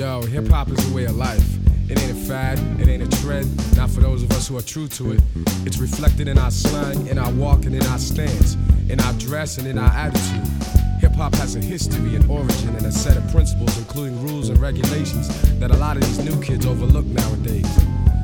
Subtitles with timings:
[0.00, 1.58] Yo, hip hop is a way of life.
[1.90, 4.62] It ain't a fad, it ain't a trend, not for those of us who are
[4.62, 5.20] true to it.
[5.66, 8.56] It's reflected in our slang, in our walk, and in our stance,
[8.88, 10.48] in our dress, and in our attitude.
[11.00, 14.58] Hip hop has a history, an origin, and a set of principles, including rules and
[14.58, 15.28] regulations,
[15.60, 17.68] that a lot of these new kids overlook nowadays.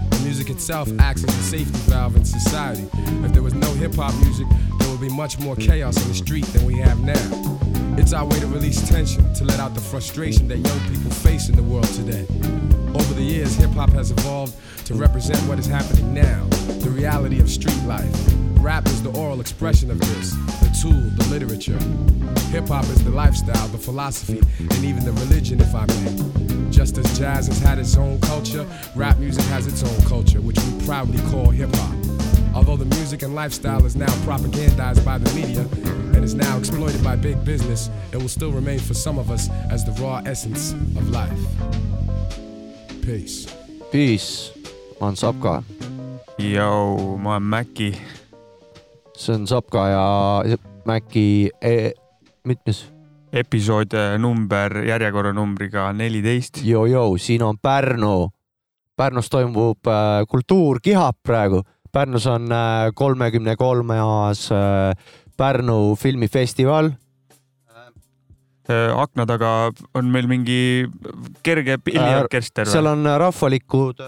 [0.09, 2.89] The music itself acts as a safety valve in society.
[3.23, 4.47] If there was no hip hop music,
[4.79, 7.76] there would be much more chaos in the street than we have now.
[7.99, 11.49] It's our way to release tension, to let out the frustration that young people face
[11.49, 12.27] in the world today.
[12.95, 14.55] Over the years, hip hop has evolved
[14.87, 16.45] to represent what is happening now,
[16.81, 18.15] the reality of street life.
[18.61, 21.79] Rap is the oral expression of this, the tool, the literature.
[22.51, 26.71] Hip hop is the lifestyle, the philosophy, and even the religion, if I may.
[26.71, 30.59] Just as jazz has had its own culture, rap music has its own culture, which
[30.61, 31.95] we proudly call hip hop.
[32.55, 35.67] Although the music and lifestyle is now propagandized by the media
[36.27, 39.85] is now exploited by big business, it will still remain for some of us as
[39.85, 41.41] the raw essence of life.
[43.01, 43.47] Peace.
[43.93, 44.53] Peace,
[45.01, 45.63] ma olen Sapka.
[46.39, 47.95] Jou, ma olen Mäki.
[49.17, 50.43] see on Sapka ja
[50.85, 51.93] Mäki e
[52.45, 52.87] mitmes?
[53.33, 56.65] episood eh, number järjekorranumbriga neliteist.
[56.65, 58.31] Joo-joo, siin on Pärnu.
[58.97, 61.63] Pärnus toimub äh, kultuurkihab praegu.
[61.93, 64.97] Pärnus on äh, kolmekümne kolmas äh,
[65.37, 66.93] Pärnu filmifestival
[68.67, 70.89] Äh, akna taga on meil mingi
[71.47, 74.01] kerge pilliorkester seal on rahvalikud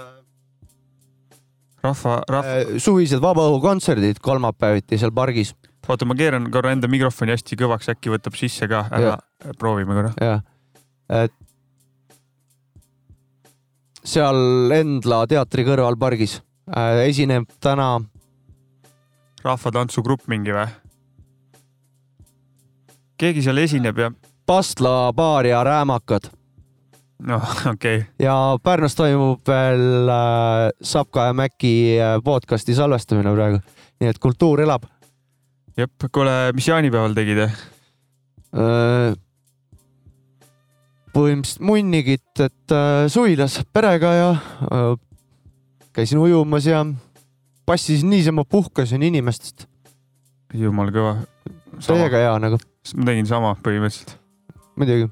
[1.84, 2.54] rahva, rahva.
[2.56, 5.52] äh, suvised vabaõhukontserdid kolmapäeviti seal pargis.
[5.86, 9.14] oota, ma keeran korra enda mikrofoni hästi kõvaks, äkki võtab sisse ka, ära
[9.62, 10.10] proovime korra.
[10.18, 10.42] jah,
[11.22, 11.36] et
[14.02, 16.40] seal Endla teatri kõrval pargis
[16.74, 17.92] äh, esineb täna.
[19.46, 20.66] rahvatantsugrupp mingi või?
[23.18, 24.10] Keegi seal esineb ja
[24.48, 26.30] Pastla baar ja Räämakad.
[27.28, 28.04] noh, okei okay..
[28.22, 33.62] ja Pärnus toimub veel äh, Sapka ja Mäki äh, podcast'i salvestamine praegu,
[34.00, 34.86] nii et kultuur elab.
[35.76, 37.58] jep, kuule, mis jaanipäeval tegid äh,?
[41.08, 42.72] põhimõtteliselt munnigit, et
[43.10, 44.28] suvilas perega ja
[45.96, 46.84] käisin ujumas ja
[47.66, 49.66] passisin niisama, puhkasin inimestest.
[50.54, 51.16] jumal kõva.
[51.84, 52.58] Täiega hea nagu.
[52.96, 54.16] ma tegin sama põhimõtteliselt
[54.78, 55.08] muidugi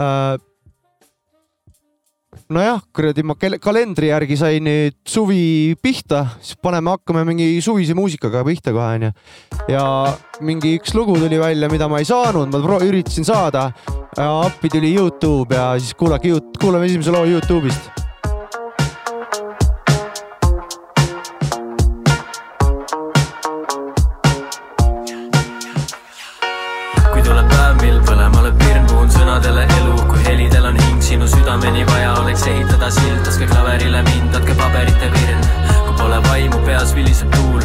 [0.00, 0.38] äh,.
[2.50, 8.42] nojah, kuradi ma kalendri järgi sain nüüd suvi pihta, siis paneme, hakkame mingi suvise muusikaga
[8.46, 9.12] pihta kohe onju.
[9.70, 9.84] ja
[10.40, 13.70] mingi üks lugu tuli välja, mida ma ei saanud, ma üritasin saada.
[14.18, 17.99] appi tuli Youtube ja siis kuulake, kuulame esimese loo Youtube'ist
[31.50, 35.40] südameni vaja oleks ehitada sild, laske klaverile mind, andke paberite virn.
[35.86, 37.64] kui pole vaimu, peas viliseb tuul,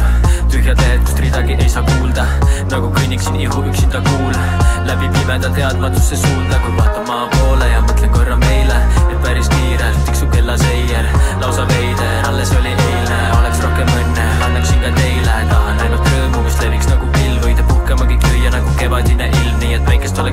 [0.50, 2.24] tühjad lehed, kust ridagi ei saa kuulda,
[2.72, 4.34] nagu kõnniksin ihu üksinda kuul,
[4.88, 10.02] läbi pimeda teadmatusse suunda, kui vaatan maa poole ja mõtlen korra meile, et päris kiirelt
[10.10, 11.06] tiksub kellaseier,
[11.44, 16.58] lausa veider, alles oli eile, oleks rohkem õnne, annaksin ka teile, tahan ainult rõõmu, mis
[16.64, 19.35] leviks nagu pilv, võida puhkemagi lüüa nagu kevadine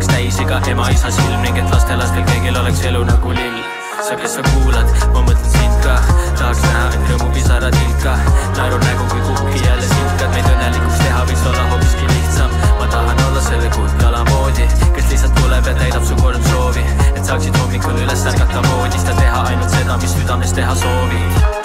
[0.03, 3.59] oleks täis iga ema-isa silm ning et lastelastel kõigil oleks elu nagu lill.
[4.03, 5.95] sa, kes sa kuulad, ma mõtlen sind ka,
[6.35, 8.17] tahaks näha, et rõõmupisarad ilka,
[8.57, 12.59] naeru nägu, kui kuhugi jälle sinkad, meid õnnelikuks teha võiks olla hoopiski lihtsam.
[12.81, 17.23] ma tahan olla selle kuldkala moodi, kes lihtsalt tuleb ja täidab su kolm soovi, et
[17.23, 21.62] saaksid hommikul üles ärgata voodist ja teha ainult seda, mis südames teha soovid.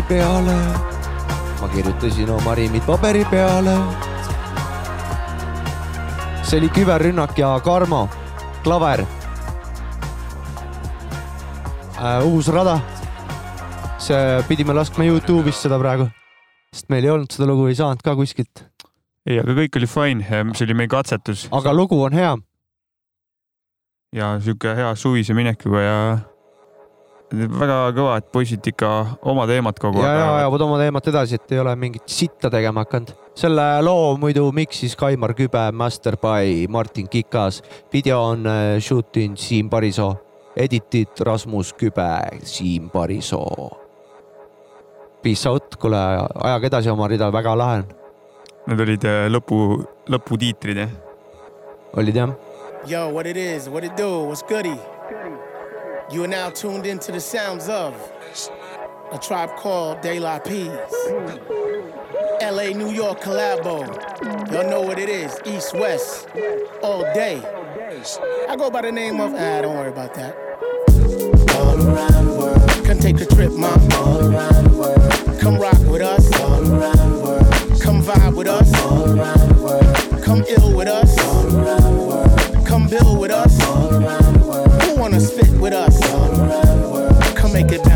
[0.00, 0.54] Paberi peale
[1.60, 3.76] ma kirjutasin oma riimid paberi peale.
[6.42, 8.08] see oli küberrünnak ja Karmo,
[8.64, 9.04] klaver
[11.98, 12.24] äh,.
[12.24, 12.80] uus rada.
[13.98, 16.08] see pidime laskma Youtube'ist seda praegu,
[16.72, 18.64] sest meil ei olnud seda lugu, ei saanud ka kuskilt.
[19.26, 20.24] ei, aga kõik oli fine,
[20.54, 21.48] see oli meie katsetus.
[21.52, 22.36] aga lugu on hea.
[24.16, 26.18] ja sihuke hea suvise minekuga ja
[27.30, 28.90] väga kõva, et poisid ikka
[29.30, 30.20] oma teemat kogu aeg ajavad.
[30.20, 33.12] ja ajavad oma teemat edasi, et ei ole mingit sitta tegema hakanud.
[33.34, 37.62] selle loo muidu miksis Kaimar Kübe, Master by Martin Kikas.
[37.92, 40.14] video on äh, shoot in Siim Parisoo,
[40.56, 42.10] edited Rasmus Kübe,
[42.42, 43.70] Siim Parisoo.
[45.22, 45.98] Peace out, kuule,
[46.34, 47.90] ajage edasi oma rida, väga lahe on.
[48.66, 50.96] Need olid äh, lõpu, lõputiitrid, jah?
[51.96, 52.34] olid jah.
[52.88, 54.78] Yo, what it is, what it do, what's goody?
[56.10, 57.94] You are now tuned into the sounds of
[59.12, 60.70] a tribe called De La Peas.
[62.42, 63.86] LA, New York collabo.
[64.50, 65.38] Y'all know what it is.
[65.46, 66.26] East, West,
[66.82, 67.40] all day.
[68.48, 70.34] I go by the name of, ah, don't worry about that.
[71.54, 72.84] All around the world.
[72.86, 73.80] Come take a trip, mom.
[73.92, 75.40] All around the world.
[75.40, 76.40] Come rock with us.
[76.40, 77.80] All around the world.
[77.80, 78.74] Come vibe with us.
[78.82, 80.22] All around the world.
[80.24, 81.18] Come ill with us.
[81.20, 82.66] All around the world.
[82.66, 83.60] Come build with us.
[83.66, 85.99] All around the world Who wanna spit with us.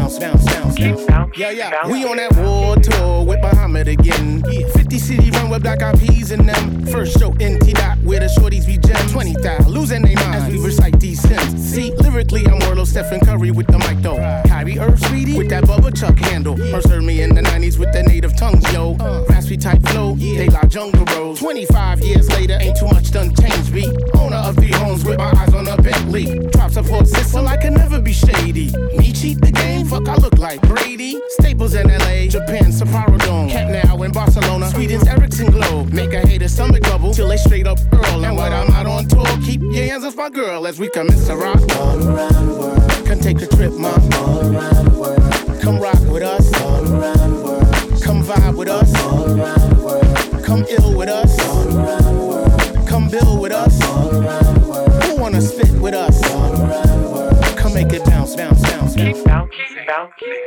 [0.07, 1.14] It bounce, bounce, bounce.
[1.37, 1.87] Yeah, yeah.
[1.89, 4.43] We on that war tour with Muhammad again.
[4.43, 6.87] 50 city run with black eyed peas in them.
[6.87, 9.13] First show in T dot where the shorties be gems.
[9.13, 11.61] 20 thou losing their minds as we recite these hymns.
[11.61, 14.17] See, lyrically, I'm Warlow Stephen Curry with the mic though.
[14.47, 16.57] Kyrie Irv, sweetie, with that Bubba Chuck handle.
[16.57, 18.97] First heard me in the 90s with the native tongues, yo.
[19.01, 19.25] Uh.
[19.29, 21.41] Raspy type flow, they like jungle rose.
[21.41, 23.87] 25 years later, ain't too much done changed me.
[24.19, 26.39] Owner of three homes with my eyes on a Bentley.
[26.51, 28.71] Drop support system, I can never be shady.
[28.97, 31.14] Me cheat the game, fuck, I look like Brady.
[31.31, 33.49] Staples in LA, Japan, Sapporo Dome.
[33.49, 35.93] Cat now in Barcelona, Sweden's Ericsson Globe.
[35.93, 38.25] Make a hater stomach bubble till they straight up Earl.
[38.25, 41.27] And when I'm out on tour, keep your hands off my girl as we commence
[41.27, 41.61] to rock.
[41.77, 43.07] All around the world.
[43.07, 44.01] Come take a trip, mom.
[44.15, 45.63] All around the world.
[45.63, 46.53] Come rock with us.
[46.61, 48.03] All around the world.
[48.03, 48.95] Come vibe with us.
[49.03, 50.45] All around the world.
[50.45, 51.39] Come ill with us.
[51.41, 52.89] All around the world.
[52.89, 53.83] Come build with us.
[53.85, 55.05] All around the world.
[55.05, 56.23] Who wanna spit with us?
[56.33, 57.57] All around the world.
[57.57, 58.95] Come make it bounce, bounce, bounce.
[58.95, 59.51] Keep bounce.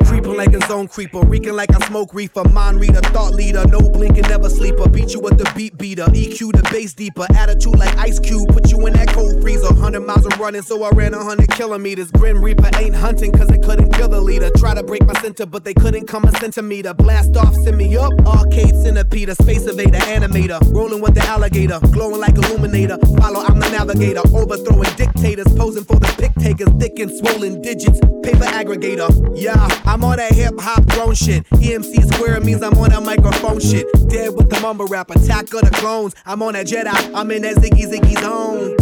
[0.06, 2.48] Creeping like a zone creeper, reeking like I smoke reefer.
[2.50, 4.90] Mind reader, thought leader, no blinking, never sleeper.
[4.90, 7.28] Beat you with the beat beater, EQ the bass deeper.
[7.36, 9.68] Attitude like Ice Cube, put you in that cold freezer.
[9.68, 12.12] 100 miles of running, so I ran 100 kilometers.
[12.12, 14.50] Grim Reaper ain't hunting, cause they couldn't kill the leader.
[14.58, 16.94] Try to break my center, but they couldn't come a centimeter.
[16.94, 18.14] Blast off, send me up.
[18.26, 20.60] Arcade centipede, space evader, animator.
[20.74, 22.98] Rolling with the alligator, glowing like illuminator.
[23.20, 24.22] Follow, I'm the navigator.
[24.34, 26.70] Overthrowing dictators, posing for the pick takers.
[26.80, 29.27] Thick and swollen digits, paper aggregator.
[29.36, 31.44] Yeah, I'm on that hip hop grown shit.
[31.52, 33.86] EMC square means I'm on that microphone shit.
[34.10, 36.16] Dead with the mumble rap, attack of the clones.
[36.26, 38.76] I'm on that Jedi, I'm in that Ziggy Ziggy zone.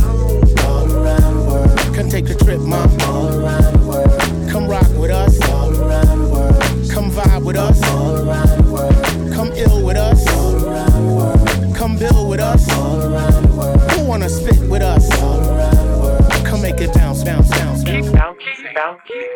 [0.65, 1.95] All around the world.
[1.95, 2.89] Come take a trip, mom.
[3.01, 4.49] All around the world.
[4.49, 5.41] Come rock with us.
[5.49, 6.91] All around the world.
[6.91, 7.83] Come vibe with us.
[7.89, 9.33] All around the world.
[9.33, 10.27] Come ill with us.
[10.33, 11.75] All around the world.
[11.75, 12.71] Come build with us.
[12.73, 13.91] All around the world.
[13.91, 15.09] Who wanna spit with us?
[16.65, 18.45] Make it bounce, bounce, bounce, bounce.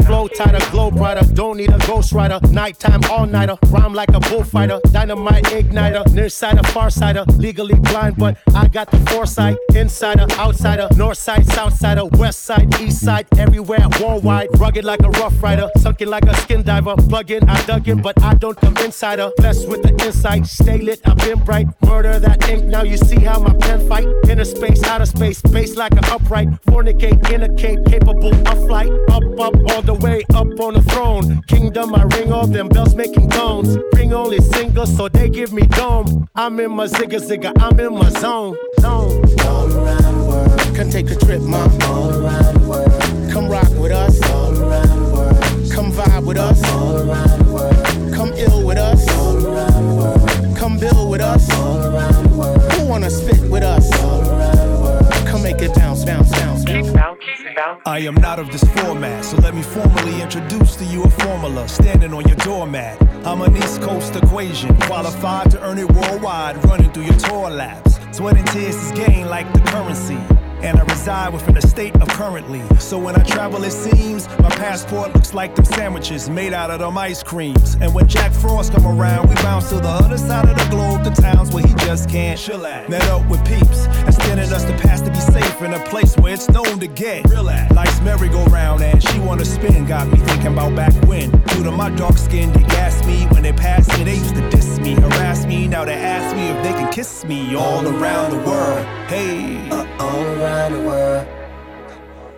[0.06, 2.40] Flow tighter, glow brighter, don't need a ghost rider.
[2.50, 4.80] Nighttime, all nighter, rhyme like a bullfighter.
[4.92, 7.26] Dynamite igniter, nearsighter, farsighter.
[7.38, 9.58] Legally blind, but I got the foresight.
[9.76, 14.48] Insider, outsider, north side, south side, west side, east side, everywhere, worldwide.
[14.60, 16.96] Rugged like a rough rider, sunken like a skin diver.
[16.96, 19.32] Bugging, I dug it, but I don't come insider.
[19.38, 21.68] Blessed with the insight, stay lit, I've been bright.
[21.84, 24.08] Murder that ink, now you see how my pen fight.
[24.28, 26.50] Inner space, outer space, space like an upright.
[26.68, 28.92] Fornicate, in a cape, capable of flight.
[29.10, 31.42] Up up, all the way up on the throne.
[31.48, 33.78] Kingdom, I ring all them bells making tones.
[33.94, 36.28] Ring only singles, so they give me dome.
[36.36, 38.56] I'm in my zigga zigga, I'm in my zone.
[38.80, 39.24] Zone.
[39.46, 40.76] All around the world.
[40.76, 41.72] Come take a trip, mom.
[41.84, 43.32] All around the world.
[43.32, 44.22] Come rock with us.
[44.32, 45.72] All around the world.
[45.72, 46.64] Come vibe with us.
[46.72, 48.14] All around the world.
[48.14, 49.08] Come ill with us.
[49.18, 50.58] All around the world.
[50.58, 51.50] Come build with us.
[51.58, 52.72] All around the world.
[52.74, 53.90] Who wanna spit with us?
[54.04, 55.28] All around the world.
[55.28, 56.49] Come make it bounce, bounce, bounce.
[57.60, 57.82] Bounce.
[57.86, 61.68] I am not of this format, so let me formally introduce to you a formula
[61.68, 63.02] standing on your doormat.
[63.26, 68.00] I'm an East Coast equation, qualified to earn it worldwide, running through your tour laps.
[68.12, 70.18] Sweat and tears is gain like the currency.
[70.62, 72.62] And I reside within the state of currently.
[72.80, 76.80] So when I travel, it seems my passport looks like them sandwiches made out of
[76.80, 77.76] them ice creams.
[77.82, 81.04] And when Jack Frost come around, we bounce to the other side of the globe,
[81.04, 82.90] the towns where he just can't chill at.
[82.90, 86.34] Met up with peeps, extended us the path to be safe in a place where
[86.34, 87.74] it's known to get real at.
[87.74, 91.32] Life's merry-go-round and she wanna spin, got me thinking about back when.
[91.48, 94.04] Due to my dark skin, they gas me when they pass me.
[94.04, 95.68] They used to diss me, harass me.
[95.68, 98.86] Now they ask me if they can kiss me all around the world.
[99.08, 101.28] Hey, Uh, all around the world.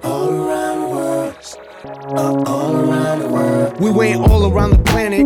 [0.03, 1.35] All around the world.
[2.17, 3.79] Uh, all around the world.
[3.79, 5.25] We went all around the planet,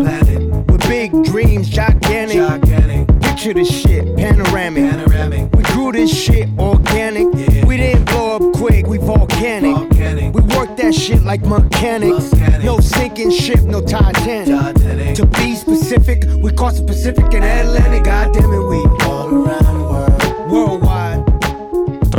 [0.68, 2.38] with big dreams, gigantic.
[2.38, 4.90] Gigantic, Picture this shit, panoramic.
[4.92, 7.28] panoramic, We grew this shit organic.
[7.34, 7.66] Yeah.
[7.66, 9.76] We didn't blow up quick, we volcanic.
[9.76, 12.32] volcanic, We work that shit like mechanics.
[12.34, 12.64] Mechanics.
[12.64, 14.48] No sinking ship, no Titanic.
[14.76, 15.16] Titanic.
[15.16, 18.04] To be specific, we cross the Pacific and Atlantic.
[18.06, 20.52] God damn it, we all around the world.
[20.52, 21.05] worldwide.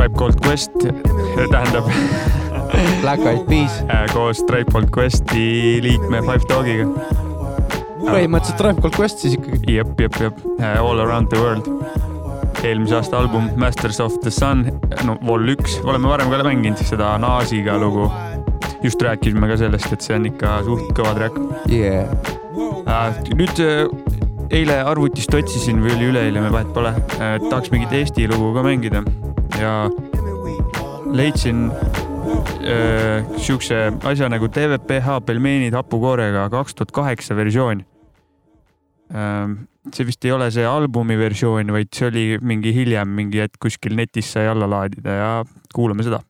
[0.07, 0.71] Tribe Called Quest
[1.51, 1.85] tähendab
[3.03, 3.81] Black Eyed Peas.
[3.91, 6.85] äh, koos Tribe Called Questi liikme Five Dogiga.
[8.05, 9.75] põhimõtteliselt Tribe Called Quest siis ikkagi.
[9.75, 11.67] jep, jep, jep, All Around the World.
[12.63, 14.63] eelmise aasta album Masters of the Sun,
[15.03, 18.07] no Vol üks, oleme varem ka mänginud seda Naasiga lugu.
[18.85, 22.07] just rääkisime ka sellest, et see on ikka suht kõva track Yeah.
[22.87, 23.11] äh,.
[23.35, 23.91] nüüd äh,
[24.55, 26.95] eile arvutist otsisin või oli üleeile, ma vahet pole,
[27.51, 29.03] tahaks mingit Eesti lugu ka mängida
[29.61, 29.75] ja
[31.17, 37.85] leidsin äh, siukse asja nagu TVPH pelmeenid hapukoorega kaks tuhat kaheksa versioon
[39.15, 39.67] ähm,.
[39.95, 43.95] see vist ei ole see albumi versioon, vaid see oli mingi hiljem mingi hetk kuskil
[43.95, 45.31] netis sai alla laadida ja
[45.75, 46.25] kuulame seda.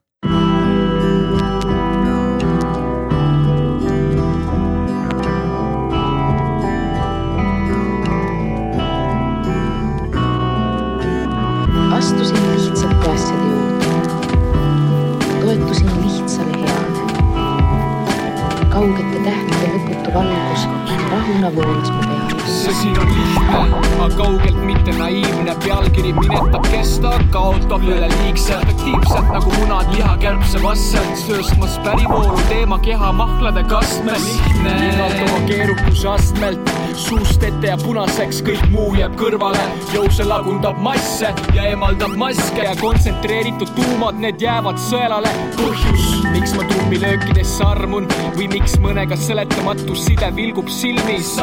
[29.91, 34.25] Lihakärbse vastsel, sööstmas pärivooru teema keha mahlade kastmes.
[34.63, 39.63] hinnata oma keerukuse astmelt, suust ette ja punaseks, kõik muu jääb kõrvale.
[39.93, 45.31] jõuse lagundab masse ja eemaldab maske ja kontsentreeritud tuumad, need jäävad sõelale.
[45.57, 51.35] põhjus, miks ma trummilöökidesse armun või miks mõnega seletamatu side vilgub silmis,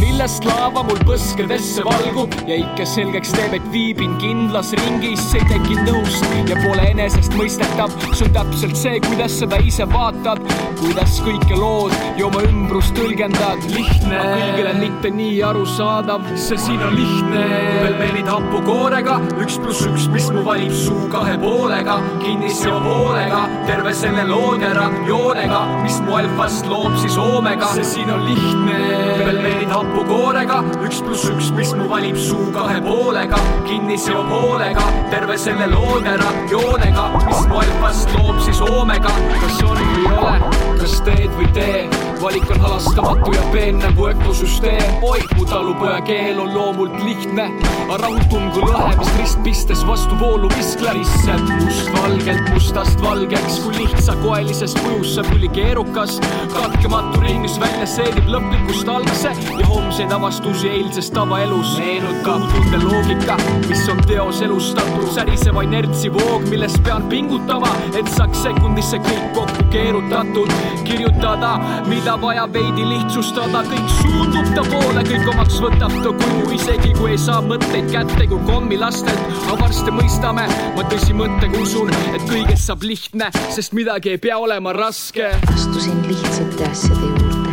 [0.00, 5.50] millest laava mul põskedesse valgub ja ikka selgeks teeb, et viibin kindlas ringis, see ei
[5.54, 7.85] teki nõust ja pole enesestmõistetav.
[8.16, 10.40] See on täpselt see, kuidas seda ise vaatad,
[10.80, 13.62] kuidas kõike lood ja oma ümbrust tõlgendad.
[13.72, 17.44] lihtne, kõigile mitte nii arusaadav, see siin on lihtne.
[17.82, 24.26] pelmeenid hapukoorega, üks pluss üks, mis mu valib suu kahe poolega, kinnise poolega, terve selle
[24.28, 27.72] loodera joonega, mis mu alfast loob siis oomega.
[27.76, 28.78] see siin on lihtne,
[29.22, 35.68] pelmeenid hapukoorega, üks pluss üks, mis mu valib suu kahe poolega, kinnise poolega, terve selle
[35.72, 37.75] loodera joonega, mis mu alfast
[38.14, 39.10] loob siis oomega.
[39.40, 40.34] kas on või ole,
[40.80, 41.82] kas teed või tee,
[42.22, 45.02] valik on halastamatu ja peen nagu ökosüsteem.
[45.02, 47.50] oi, mu talupoja keel on loomult lihtne,
[47.84, 51.36] aga rahutum kui lõhe, mis ristpistes vastuvoolu visklärisse.
[51.64, 56.20] mustvalgelt mustast valgeks, kui lihtsakoelisest kujust saab ülikeerukas.
[56.54, 61.76] katkematu ring, mis välja seedib lõplikust algse ja homseid avastusi eilsest tavaelus.
[61.78, 63.36] meenutab tunde loogika,
[63.68, 69.68] mis on teos elustatud, säriseva inertsi voog, millest pean pingutama, et saaks sekundisse kõik kokku
[69.70, 70.52] keerutatud.
[70.84, 71.56] kirjutada,
[71.86, 77.10] mida vaja veidi lihtsustada, kõik suundub ta poole, kõik omaks võtab ta kuju, isegi kui
[77.16, 79.18] ei saa mõtteid kätte kui kommilastelt.
[79.46, 80.44] aga varsti mõistame,
[80.76, 85.32] ma tõsimõttega usun, et kõigest saab lihtne, sest midagi ei pea olema raske.
[85.54, 87.50] astusin lihtsate asjade juurde.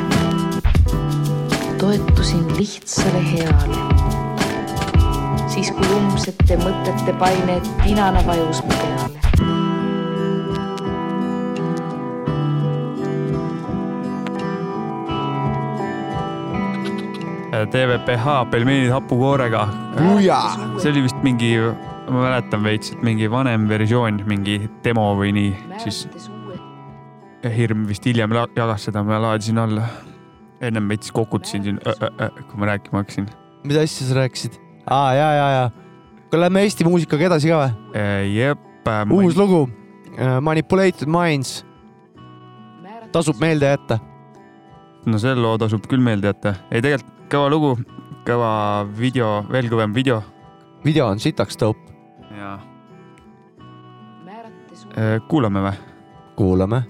[1.81, 3.77] toetusin lihtsale heale.
[5.50, 9.23] siis kui umbsete mõtete paine tinana vajus mu peale.
[17.53, 19.67] TVPH pelmeenid hapukoorega.
[20.81, 21.51] see oli vist mingi,
[22.10, 25.51] ma mäletan veits, et mingi vanem versioon, mingi demo või nii,
[25.83, 26.07] siis
[27.43, 29.86] Hirm vist hiljem jagas seda, ma laadisin alla.
[30.63, 33.29] ennem veits kokutasin siin, kui ma rääkima hakkasin.
[33.63, 34.57] mida asja sa rääkisid?
[34.89, 35.69] aa, ja, ja, ja.
[36.27, 38.33] aga lähme Eesti muusikaga edasi ka või?
[38.33, 38.60] jep.
[39.12, 39.67] uus lugu,
[40.41, 41.65] Manipulated Minds.
[43.12, 44.00] tasub meelde jätta.
[45.05, 46.55] no selle loo tasub küll meelde jätta.
[46.72, 47.72] ei, tegelikult kõva lugu,
[48.28, 48.52] kõva
[48.94, 50.22] video, veel kõvem video.
[50.84, 51.80] video on sitaks dope.
[52.38, 52.60] jaa.
[54.94, 55.78] Äh, kuulame või?
[56.36, 56.84] kuulame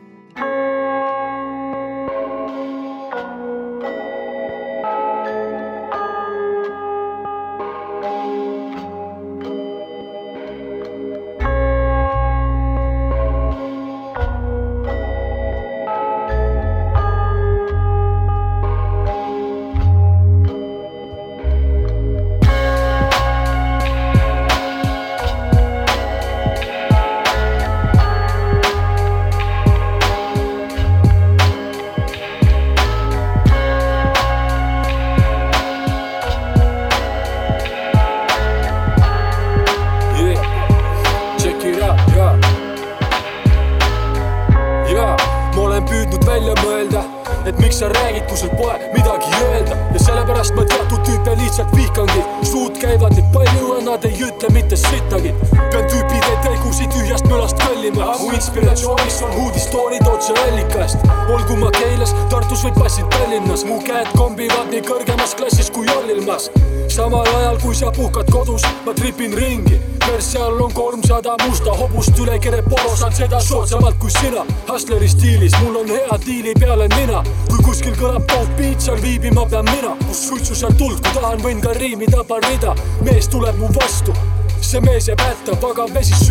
[85.63, 86.22] Bogam weź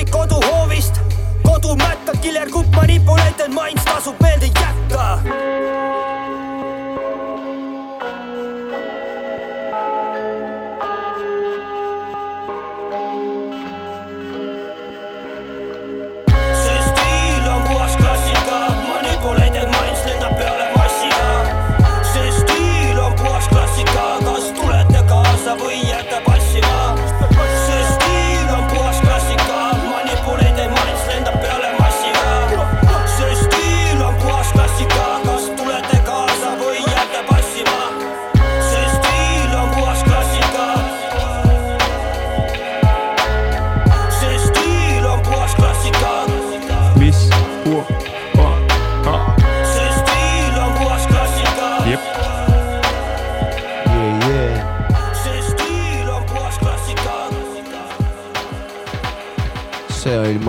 [0.00, 1.00] vabariik koduhoovist
[1.42, 4.69] kodumätta, killer kupp, manipuleeritud mains tasub meelde jää.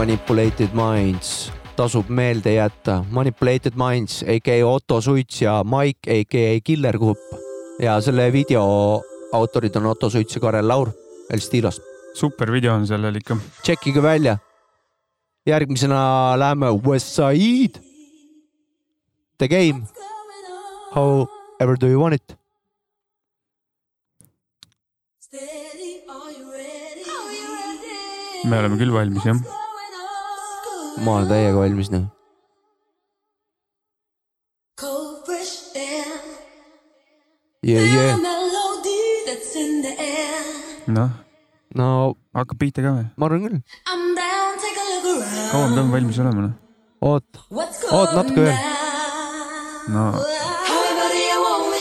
[0.02, 3.04] Manipulated Minds tasub meelde jätta.
[3.14, 7.20] Manipulated Minds, AK Otto Suits ja Mike, AK Killer Grupp.
[7.80, 8.64] ja selle video
[9.32, 10.90] autorid on Otto Suits ja Karel Laur
[11.30, 11.82] El Stilost.
[12.14, 13.38] super video on sellel ikka.
[13.62, 14.38] tšekkige välja.
[15.46, 17.80] järgmisena läheme Westside.
[19.38, 19.86] The game.
[20.96, 21.28] How
[21.60, 22.38] ever do you want it?
[28.50, 29.61] me oleme küll valmis jah
[30.99, 32.10] ma olen täiega valmis noh.
[37.63, 38.17] Yeah, yeah.
[40.88, 41.10] noh.
[41.77, 41.88] no
[42.34, 43.06] hakkab pihta ka või?
[43.15, 43.60] ma arvan küll.
[45.51, 46.56] kaua me peame valmis olema noh?
[47.06, 47.41] oot,
[47.91, 48.58] oot natuke veel.
[49.93, 50.08] no.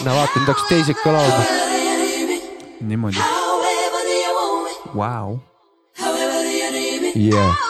[0.05, 1.43] no vaata, nüüd hakkas teised ka laulma.
[2.93, 3.25] niimoodi.
[4.93, 5.41] Vau.
[7.17, 7.70] jah.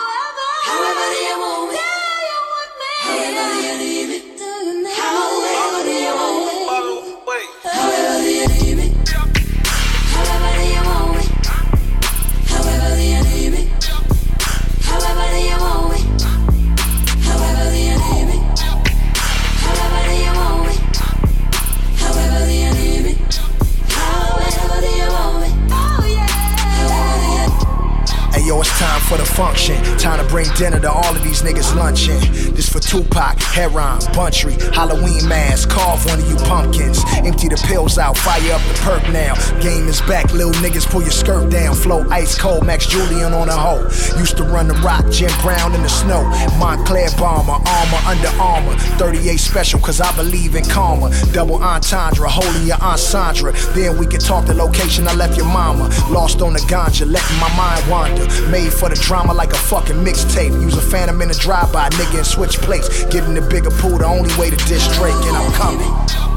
[28.80, 29.76] Time for the function.
[29.98, 32.18] Time to bring dinner to all of these niggas lunching.
[32.54, 35.68] This for Tupac, Heron, Bunchy, Halloween mask.
[35.68, 37.04] Carve one of you pumpkins.
[37.18, 39.34] Empty the pills out, fire up the perk now.
[39.60, 41.74] Game is back, little niggas, pull your skirt down.
[41.74, 43.82] Flow ice cold, Max Julien on a hoe.
[44.18, 46.24] Used to run the rock, Jim Brown in the snow.
[46.56, 48.74] Moncler bomber, armor, under armor.
[48.96, 51.10] 38 special, cause I believe in karma.
[51.32, 53.52] Double entendre, holding your Aunt Sandra.
[53.74, 55.90] Then we can talk the location I left your mama.
[56.08, 58.24] Lost on the ganja, letting my mind wander.
[58.50, 60.60] Made for the drama like a fucking mixtape.
[60.60, 63.04] Use a phantom in a drive-by, nigga, and switch plates.
[63.06, 66.29] Get in the bigger pool, the only way to diss Drake, and I'm coming.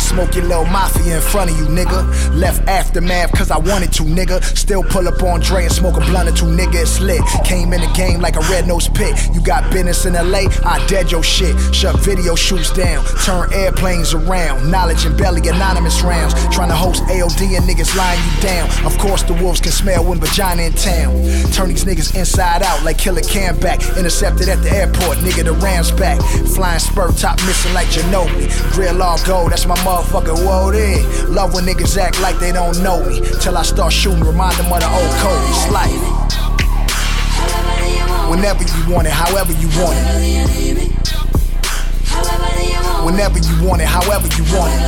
[0.00, 2.00] Smoke your little mafia in front of you, nigga.
[2.34, 4.42] Left aftermath cause I wanted to, nigga.
[4.56, 6.82] Still pull up on Dre and smoke a blunt or two, nigga.
[6.82, 7.22] It's lit.
[7.44, 9.14] Came in the game like a red nose pit.
[9.32, 11.54] You got business in LA, I dead your shit.
[11.74, 14.70] Shut video shoots down, turn airplanes around.
[14.70, 16.34] Knowledge and belly anonymous rounds.
[16.54, 18.68] Trying to host AOD and niggas lying you down.
[18.84, 21.12] Of course, the wolves can smell when vagina in town.
[21.52, 23.80] Turn these niggas inside out like Killa Cam back.
[23.96, 26.20] Intercepted at the airport, nigga, the Rams back.
[26.54, 28.48] Flying spur top missing like Ginobili.
[28.72, 31.34] Grill all gold, that's my motherfucking word in.
[31.34, 33.20] Love when niggas act like they don't know me.
[33.40, 35.42] Till I start shooting, remind them of the old code.
[35.50, 35.90] It's life.
[38.30, 40.04] Whenever you want it, however you want it.
[43.04, 44.80] Whenever you want it, however you want it.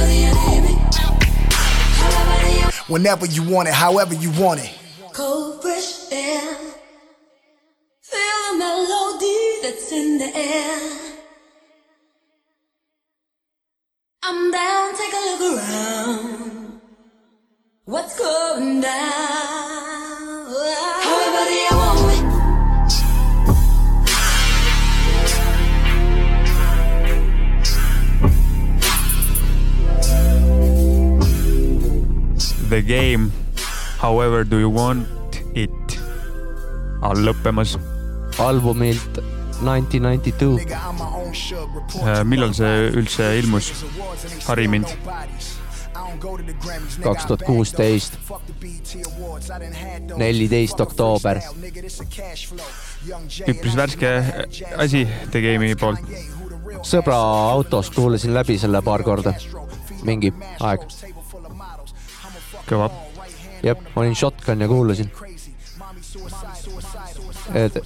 [2.88, 4.70] Whenever you want it, however you want it.
[5.12, 6.56] Cold fresh air.
[8.02, 11.01] Feel melody that's in the air.
[14.24, 16.80] I'm down, take a look around.
[17.86, 20.46] What's going down?
[21.06, 22.26] However do you want it?
[32.70, 33.32] The game
[33.98, 35.06] However do you want
[35.54, 35.70] it
[37.02, 37.76] on lõppemas.
[38.38, 39.18] albumilt
[39.62, 40.58] Nineteen Ninety Two.
[42.02, 43.72] Äh, millal see üldse ilmus?
[44.46, 44.86] hari mind.
[47.02, 48.18] kaks tuhat kuusteist,
[50.16, 51.40] neliteist oktoober.
[53.48, 54.10] üpris värske
[54.76, 56.00] asi The Game'i poolt.
[56.82, 57.18] sõbra
[57.52, 59.34] autos kuulasin läbi selle paar korda,
[60.02, 60.88] mingi aeg.
[62.66, 62.90] kõva.
[63.62, 65.10] jah, olin shotgun ja kuulasin.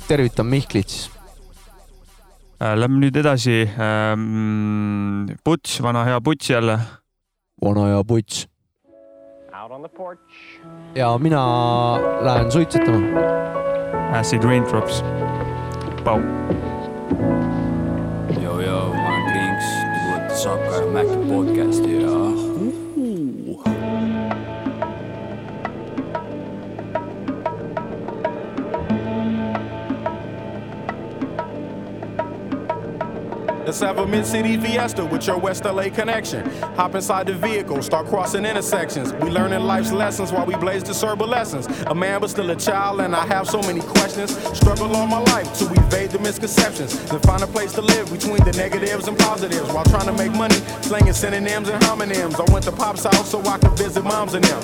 [0.09, 1.15] tervitan Mihklit siis.
[2.61, 3.69] Äh, Lähme nüüd edasi.
[5.45, 6.79] Puts, vana hea Puts jälle.
[7.62, 8.47] vana hea Puts.
[10.95, 11.42] ja mina
[12.25, 12.99] lähen suitsetama.
[14.12, 15.03] Acid Raindrops.
[16.05, 16.21] Pau.
[18.42, 21.65] Yo, yo, ma olen Krinks, te kuulate Sapka ja Maci podcasti
[33.66, 36.48] Let's have a mid-city fiesta with your West LA connection.
[36.76, 39.12] Hop inside the vehicle, start crossing intersections.
[39.14, 40.94] We learning life's lessons while we blaze the
[41.26, 41.66] lessons.
[41.88, 44.37] A man but still a child, and I have so many questions.
[44.57, 46.96] Struggle all my life to evade the misconceptions.
[47.11, 50.31] Then find a place to live between the negatives and positives while trying to make
[50.31, 52.38] money, slinging synonyms and homonyms.
[52.38, 54.62] I went to Pop's house so I could visit moms and them.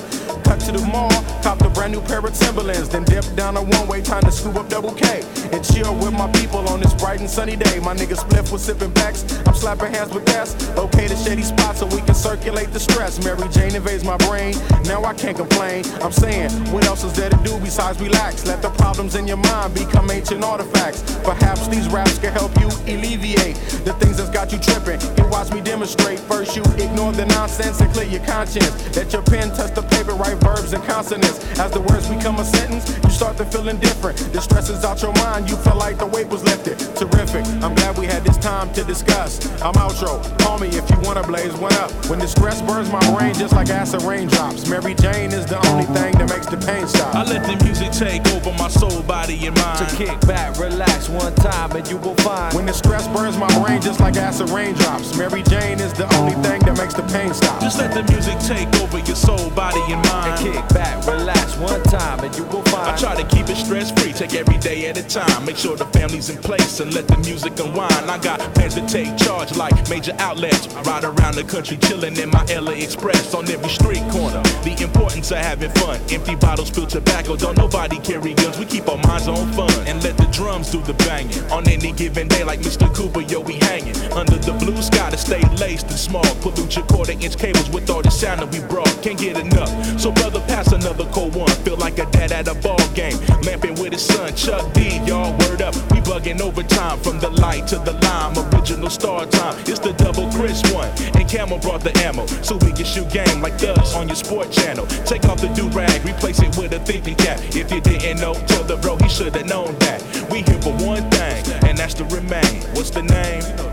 [0.52, 1.10] To the mall,
[1.42, 4.54] copped a brand new pair of Timberlands, then dipped down a one-way, time to scoop
[4.54, 7.80] up double K and chill with my people on this bright and sunny day.
[7.80, 10.54] My nigga Spliff was sipping backs, I'm slapping hands with gas.
[10.76, 13.22] Located shady spots so we can circulate the stress.
[13.24, 15.84] Mary Jane invades my brain, now I can't complain.
[16.00, 18.46] I'm saying, what else is there to do besides relax?
[18.46, 21.02] Let the problems in your mind become ancient artifacts.
[21.24, 25.00] Perhaps these raps can help you alleviate the things that's got you tripping.
[25.16, 26.20] You watch me demonstrate.
[26.20, 28.70] First, you ignore the nonsense and clear your conscience.
[28.96, 31.38] Let your pen touch the paper, write verbs and consonants.
[31.59, 34.16] As the words become a sentence, you start to feel indifferent.
[34.33, 36.78] The stress is out your mind, you feel like the weight was lifted.
[36.96, 39.40] Terrific, I'm glad we had this time to discuss.
[39.62, 41.90] I'm outro, call me if you wanna blaze one up.
[42.09, 44.66] When the stress burns my brain just like acid raindrops.
[44.68, 47.14] Mary Jane is the only thing that makes the pain stop.
[47.14, 49.88] I let the music take over my soul, body, and mind.
[49.88, 52.55] To kick back, relax one time, and you will find.
[52.55, 55.16] When the stress burns my brain just like acid raindrops.
[55.16, 57.61] Mary Jane is the only thing that makes the pain stop.
[57.61, 60.32] Just let the music take over your soul, body, and mind.
[60.38, 62.88] Kick back, relax one time, and you will find.
[62.88, 65.45] I try to keep it stress free, take every day at a time.
[65.45, 68.11] Make sure the family's in place and let the music unwind.
[68.11, 70.68] I got plans to take charge like major outlets.
[70.75, 74.42] I Ride around the country chilling in my LA Express on every street corner.
[74.64, 76.01] The importance of having fun.
[76.11, 77.37] Empty bottles, spill tobacco.
[77.37, 78.59] Don't nobody carry guns.
[78.59, 81.38] We keep our minds on fun and let the drums do the banging.
[81.51, 82.92] On any given day, like Mr.
[82.95, 86.29] Cooper, yo, we hanging under the blue sky to stay laced and small.
[86.42, 88.92] Pollute your quarter inch cables with all the sound that we brought.
[89.03, 89.71] Can't get enough.
[89.99, 91.50] So brother, pass another cold one.
[91.64, 95.00] Feel like a dad at a ball game, lamping with his son Chuck D.
[95.04, 95.74] Y'all word up.
[95.90, 98.38] We bugging overtime from the light to the lime.
[98.54, 99.58] Original star time.
[99.66, 103.42] It's the double Chris one, and Camel brought the ammo, so we can shoot game
[103.42, 104.87] like thugs on your sport channel.
[105.04, 107.40] Take off the do rag, replace it with a thinking cap.
[107.54, 110.00] If you didn't know, tell the bro he should have known that.
[110.30, 112.62] We here for one thing, and that's to remain.
[112.74, 113.71] What's the name?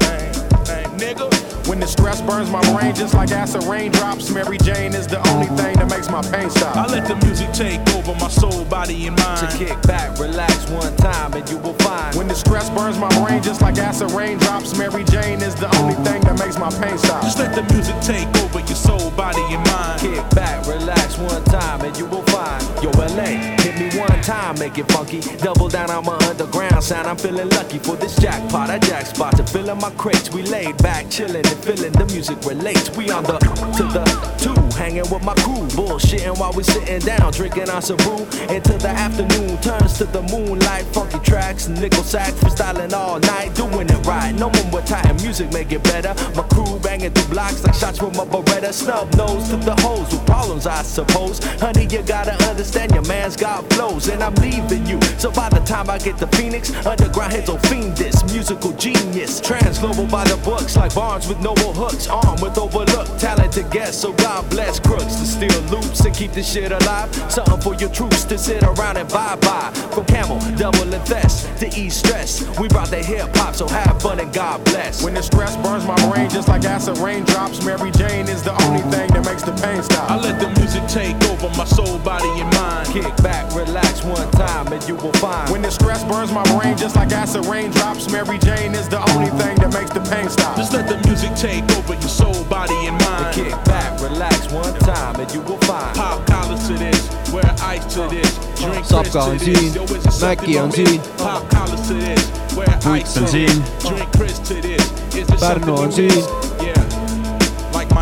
[1.00, 1.50] Name, name, nigga.
[1.70, 5.46] When the stress burns my brain just like acid raindrops, Mary Jane is the only
[5.54, 6.76] thing that makes my pain stop.
[6.76, 9.46] I let the music take over my soul, body, and mind.
[9.46, 12.18] To kick back, relax one time, and you will find.
[12.18, 15.94] When the stress burns my brain just like acid raindrops, Mary Jane is the only
[16.02, 17.22] thing that makes my pain stop.
[17.22, 20.02] Just let the music take over your soul, body, and mind.
[20.02, 22.66] Kick back, relax one time, and you will find.
[22.82, 25.22] Yo, LA, hit me one time, make it funky.
[25.38, 27.08] Double down on my underground sound.
[27.08, 28.72] I'm feeling lucky for this jackpot.
[28.72, 30.32] I jack spot to fill in my crates.
[30.32, 32.90] We laid back, chilling and feeling the music relates.
[32.98, 33.38] We on the
[33.78, 34.04] to the
[34.38, 38.24] two, hanging with my crew, bullshitting while we sitting down, drinking our brew.
[38.48, 43.90] Into the afternoon turns to the moonlight, funky tracks, nickel sack, freestyling all night, doing
[43.90, 44.34] it right.
[44.34, 46.14] No one with tight music make it better.
[46.34, 48.72] My crew banging through blocks like shots from a Beretta.
[48.72, 51.40] Snub nose to the hoes with problems, I suppose.
[51.60, 55.02] Honey, you gotta understand your man's got flows, and I'm leaving you.
[55.18, 59.42] So by the time I get to Phoenix, underground hits will fiend this musical genius.
[59.42, 64.02] Trans global by the books like Barnes with noble hooks, armed with overlooked talented guests.
[64.02, 67.10] So God bless crooks to steal loops and keep this shit alive.
[67.32, 69.72] Something for your troops to sit around and bye bye.
[69.94, 72.44] From Camel, double and Thes to ease stress.
[72.60, 75.02] We brought the hip hop, so have fun and God bless.
[75.02, 78.82] When the stress burns my brain just like acid raindrops, Mary Jane is the only
[78.92, 80.12] thing that makes the pain stop.
[80.12, 82.90] I let the music take over my soul, body, and mind.
[82.90, 85.50] Kick back, relax one time, and you will find.
[85.52, 89.32] When the stress burns my brain just like acid raindrops, Mary Jane is the only
[89.40, 90.58] thing that makes the pain stop.
[90.58, 93.36] Just let the music take over your soul, body, and mind.
[93.36, 95.96] Kick back, relax one time, and you will find.
[95.96, 99.76] Pop collars to this, wear ice to this, drink Sapka Chris on to siin, this.
[99.76, 101.00] Yo, is it something Mäki on siin.
[101.18, 103.48] Pop collars to this, wear ice Vuits on to siin.
[103.48, 104.84] this, drink Chris to this.
[105.16, 106.24] Is it Pärnu something on siin.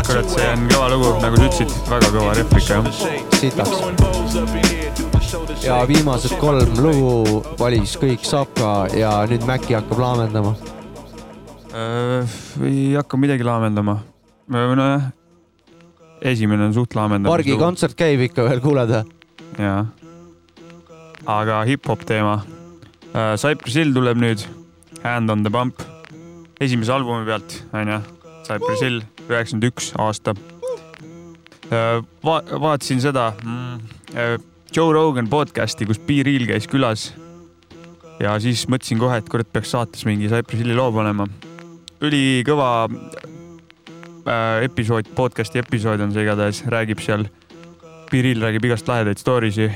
[0.08, 2.84] kurat, see on kõva lugu, nagu sa ütlesid, väga kõva rehv ikka jah.
[3.40, 3.76] sitaks.
[5.64, 10.52] ja viimased kolm lugu valis kõik Sapka ja nüüd Mäki hakkab laamendama.
[11.68, 12.24] Äh,
[12.64, 13.98] ei hakka midagi laamendama.
[14.48, 15.12] nojah,
[16.22, 17.30] esimene on suht laamendav.
[17.32, 19.02] pargi kontsert käib ikka veel, kuuled või?
[19.58, 19.86] jaa.
[21.28, 22.40] aga hip-hop teema.
[23.12, 24.44] Cypress Hill tuleb nüüd,
[25.02, 25.82] Hand on the Pump,
[26.60, 28.00] esimese albumi pealt, onju.
[28.46, 30.34] Cypress Hill, üheksakümmend üks aasta.
[32.24, 37.10] Va-, vaatasin seda mm, Joe Rogan podcast'i, kus B-Real käis külas.
[38.18, 41.28] ja siis mõtlesin kohe, et kurat, peaks saates mingi Cypress Hilli loo panema.
[42.00, 42.88] ülikõva
[44.28, 47.28] äh, episood, podcast'i episood on see igatahes, räägib seal
[48.08, 49.66] Piril räägib igast lahedaid story si,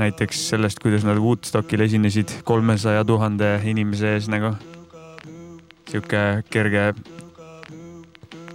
[0.00, 4.54] näiteks sellest, kuidas nad Woodstockil esinesid kolmesaja tuhande inimese ees nagu.
[5.90, 6.94] sihuke kerge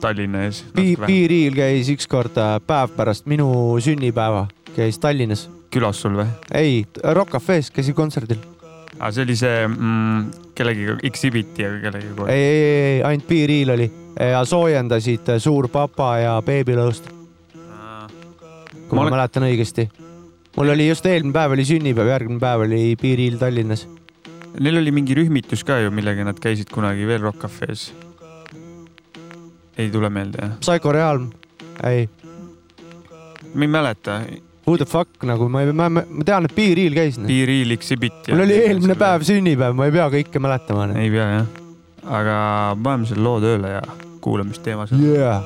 [0.02, 0.64] Tallinna ees.
[1.06, 5.50] Piiriil käis ükskord äh, päev pärast minu sünnipäeva, käis Tallinnas.
[5.70, 6.26] külas sul või?
[6.54, 8.42] ei, Rock Cafe's käisin kontserdil.
[9.00, 12.30] aa, see oli see mm, kellegiga, Exhibiti ja kellegagi koos.
[12.30, 17.08] ei, ei, ei, ainult Piiriil oli ja soojendasid äh, Suur Papa ja Beebilõust.
[18.90, 19.88] kui ma, Ma olen- mäletan õigesti.
[20.58, 23.88] mul oli just eelmine päev oli sünnipäev, järgmine päev oli Piiriil Tallinnas.
[24.60, 27.92] Neil oli mingi rühmitus ka ju, millega nad käisid kunagi veel Rock Cafe's.
[29.78, 30.56] ei tule meelde jah?
[30.60, 31.30] Psycho Realm,
[31.88, 32.10] ei,
[33.54, 34.22] ma ei mäleta.
[34.68, 37.18] who the fuck nagu ma ei, ma, ma tean, et Piiriil käis.
[37.28, 38.28] Piiriil Exhibit.
[38.28, 40.90] mul oli eelmine päev sünnipäev, ma ei pea kõike mäletama.
[41.00, 41.48] ei pea jah,
[42.04, 42.36] aga
[42.84, 43.82] paneme selle loo tööle ja
[44.22, 45.44] kuulamist teema sõnul yeah..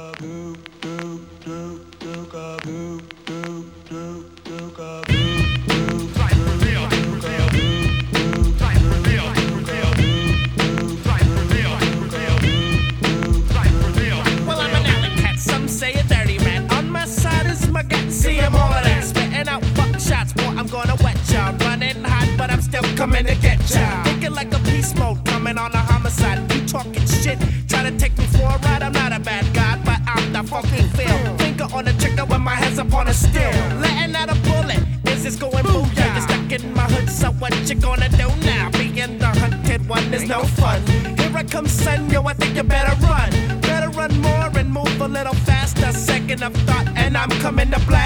[47.46, 48.03] And I'm coming to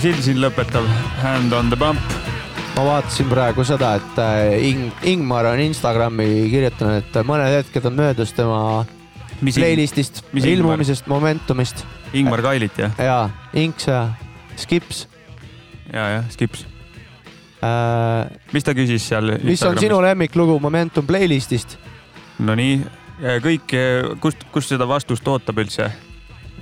[0.00, 0.86] Hill siin lõpetab
[1.20, 2.00] Hand on the bump.
[2.72, 7.98] ma vaatasin praegu seda, et äh, Ing-, Ingmar on Instagrami kirjutanud, et mõned hetked on
[7.98, 8.60] möödas tema
[9.44, 11.84] Mis playlist'ist, ilmumisest, Momentumist.
[12.16, 12.96] Ingmar Kailit jah?
[12.96, 13.26] jaa,
[13.60, 14.06] Inks ja
[14.56, 15.02] Skips
[15.92, 16.64] ja, jah, Skips.
[17.60, 18.30] äh,.
[18.56, 19.34] mis ta küsis seal?
[19.44, 21.76] mis on sinu lemmiklugu Momentum playlist'ist?
[22.40, 22.78] Nonii,
[23.44, 23.76] kõik,
[24.24, 25.90] kust, kust seda vastust ootab üldse?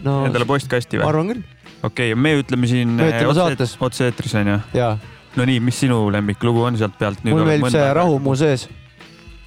[0.02, 1.06] No, Endale postkasti või?
[1.06, 1.46] ma arvan küll..
[1.82, 3.76] Okei okay,, me ütleme siin Me ütleme otse- saates.
[3.80, 4.58] otse-eetris onju.
[4.74, 4.98] jaa.
[5.36, 7.22] Nonii, mis sinu lemmiklugu on sealt pealt?
[7.24, 8.68] mulle meeldib see Rahu mu sees.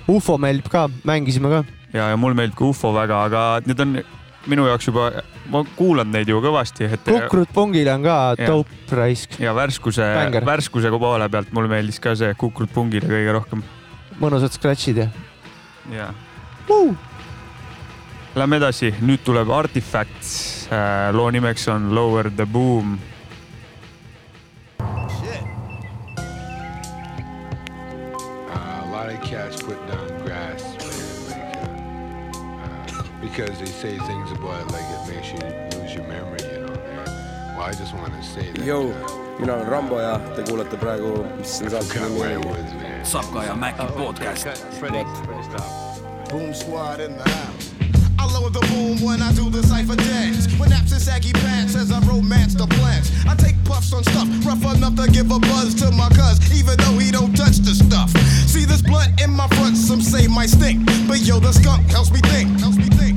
[0.08, 1.64] ufo meeldib ka, mängisime ka.
[1.94, 4.00] ja, ja mulle meeldib ka ufo väga, aga need on
[4.50, 5.10] minu jaoks juba,
[5.54, 7.04] ma kuulan neid ju kõvasti, et.
[7.06, 9.38] Kukrut pungile on ka dope raisk.
[9.42, 10.08] ja värskuse
[10.46, 13.64] värskuse poole pealt mulle meeldis ka see Kukrut pungile kõige rohkem.
[14.22, 15.10] mõnusad scratch'id ja.
[15.92, 16.12] jaa.
[18.32, 20.70] Lähme edasi, nüüd tuleb Artifacts,
[21.12, 22.94] loo nimeks on Lower the Boom.
[24.80, 24.86] Uh,
[28.56, 30.96] a lot of cats put down grass, man,
[31.28, 35.40] like, uh, uh, because they say things about it like it makes you
[35.76, 37.58] lose your memory, you know, man.
[37.58, 38.64] Well, I just want to say that.
[38.64, 38.94] Jou,
[39.40, 42.56] mina olen Rambo ja te kuulate praegu, mis siin saate nimi on.
[43.04, 44.48] Sapka ja Maci podcast.
[46.32, 47.81] Boom squad in the house.
[48.50, 50.48] The boom when I do the cipher dance.
[50.60, 53.12] When naps and saggy pants as I romance the plants.
[53.26, 56.76] I take puffs on stuff rough enough to give a buzz to my cuz, even
[56.80, 58.10] though he don't touch the stuff.
[58.50, 62.12] See this blunt in my front, some say might stink, but yo, the skunk helps
[62.12, 62.60] me think.
[62.60, 63.11] Helps me think.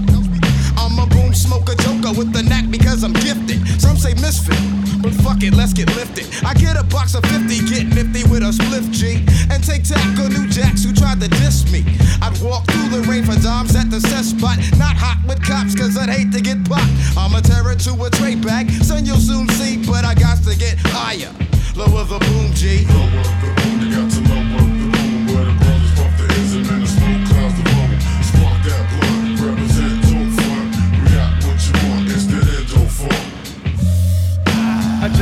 [1.35, 1.55] Think.
[1.55, 3.59] I'm a joker with the knack because I'm gifted.
[3.80, 4.59] Some say misfit,
[5.03, 6.26] but fuck it, let's get lifted.
[6.45, 9.18] I get a box of 50, get nifty with a spliff G,
[9.51, 11.82] and take tackle new jacks who tried to diss me.
[12.22, 15.74] I'd walk through the rain for dimes at the set spot, not hot with cops
[15.74, 16.93] cause I'd hate to get popped.
[17.16, 20.57] I'm a terror to a tray bag, son you'll soon see, but I got to
[20.57, 21.32] get higher.
[21.74, 22.87] Lower the boom G.
[22.87, 23.84] Lower the boom,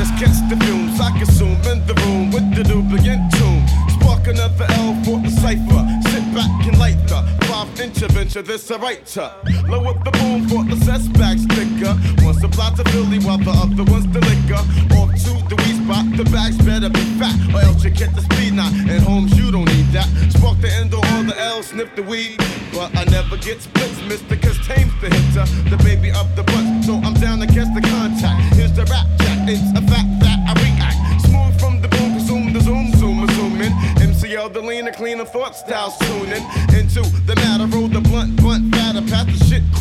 [0.03, 3.63] just catch the fumes I consume in the room with the duplicate tune.
[3.95, 5.83] Spark another L for the cipher.
[6.11, 8.43] Sit back and light the five inch adventure.
[8.43, 9.31] This a writer.
[9.69, 11.95] Lower the boom for the setbacks thicker.
[12.25, 14.63] One supplies to Philly while the other one's the liquor.
[14.99, 17.37] Off to the weed spot, the bags better be fat.
[17.55, 18.73] Or else you get the speed knot.
[18.73, 20.09] And homes, you don't need that.
[20.33, 22.39] Spark the endo or all the L, sniff the weed.
[22.73, 25.47] But I never get splits, mister, cause tame's the hitter.
[25.69, 28.55] The baby up the butt, so I'm down against the contact.
[28.57, 30.99] Here's the rap jack, it's a fact that I react.
[31.29, 33.73] Smooth from the boom, consume the zoom, zoom, zooming.
[34.01, 37.67] MCL, the leaner, cleaner thought style, tuning into the matter.
[37.67, 38.72] Roll the blunt, blunt,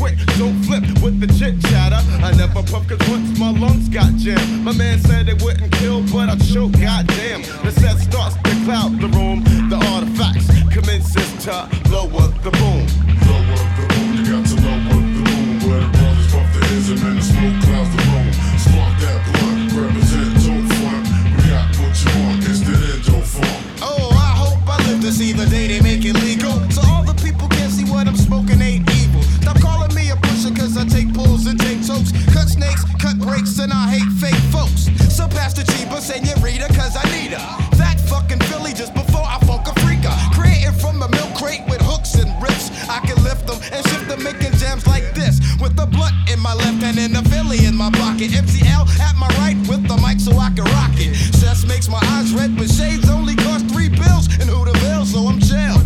[0.02, 0.18] quick.
[0.41, 2.02] Don't flip with the chit chatter.
[2.26, 4.66] I never puff cause once my lungs got jammed.
[4.66, 7.41] My man said it wouldn't kill, but I choke, goddamn.
[7.62, 9.45] The set starts to cloud the room.
[9.70, 12.84] The artifacts commences to lower the boom.
[13.30, 15.70] Lower the boom, you got to lower the boom.
[15.70, 18.30] Where the brothers puff the ism and the smoke clouds the room.
[18.58, 21.06] Spark that blunt, represent, don't front.
[21.38, 23.62] We got what you want, it's the endo funk.
[23.86, 26.31] Oh, I hope I live to see the day they make it legal.
[32.62, 34.86] Snakes, cut breaks, and I hate fake folks.
[35.09, 37.41] So pass the cheaper, senorita, cause I need her.
[37.82, 40.14] That fucking Philly just before I funk a freaker.
[40.38, 42.70] Creating from a milk crate with hooks and rips.
[42.88, 45.41] I can lift them and shift them, making jams like this.
[45.62, 48.30] With the blunt in my left hand and the Philly in my pocket.
[48.30, 51.16] MCL at my right with the mic so I can rock it.
[51.34, 54.30] Cess makes my eyes red, but shades only cost three bills.
[54.39, 55.78] And who the bill, so I'm chill.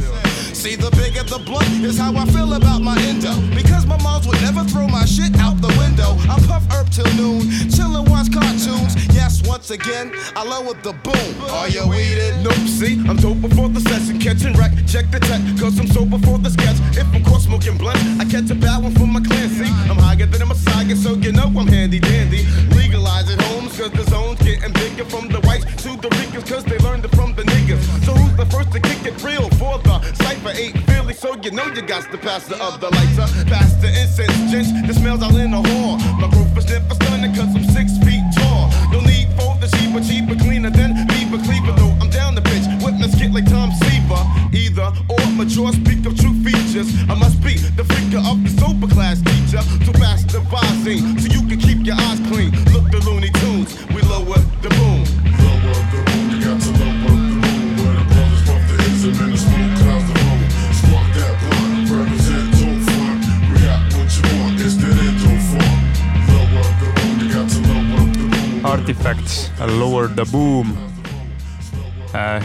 [0.54, 3.34] See, the bigger the blunt is how I feel about my endo.
[3.56, 6.16] Because my moms would never throw my shit out the window.
[6.30, 7.42] I puff herb till noon,
[7.72, 8.96] chillin' watch cartoons.
[9.14, 11.32] Yes, once again, I lowered the boom.
[11.52, 12.44] Are you weeded?
[12.44, 16.18] Nope, see, I'm dope before the session, catching wreck, check the tech, cause I'm sober
[16.18, 16.78] before the sketch.
[16.98, 19.98] If I'm caught smoking blunt, I catch a bad one for my clan, see, I'm
[19.98, 22.46] higher than a messiah, so you know I'm handy dandy.
[22.76, 26.64] Legalize it, homes, cause the zone's getting bigger from the whites to the Ricans, cause
[26.66, 27.82] they learned it from the niggas.
[28.06, 30.52] So who's the first to kick it real for the cipher?
[30.56, 30.76] Eight
[31.06, 33.28] Philly, so you know you got to pass the other lighter.
[33.46, 35.98] Pass the incense, gents, the smells all in the hall.
[36.18, 38.72] My roof is never stunning, cause I'm six feet tall.
[38.92, 42.66] No need for the cheaper, cheaper, cleaner than Beaver Cleaver, though I'm down the bitch.
[42.84, 44.22] Witness get like Tom Seaver.
[44.52, 46.90] Either or mature speak of true features.
[47.10, 49.62] I must be the freaker of the sober class teacher.
[49.86, 52.50] To pass the visine, so you can keep your eyes clean.
[52.74, 55.35] Look the Looney Tunes, we lower the boom.
[68.76, 70.78] Artifacts, Lower the Boom.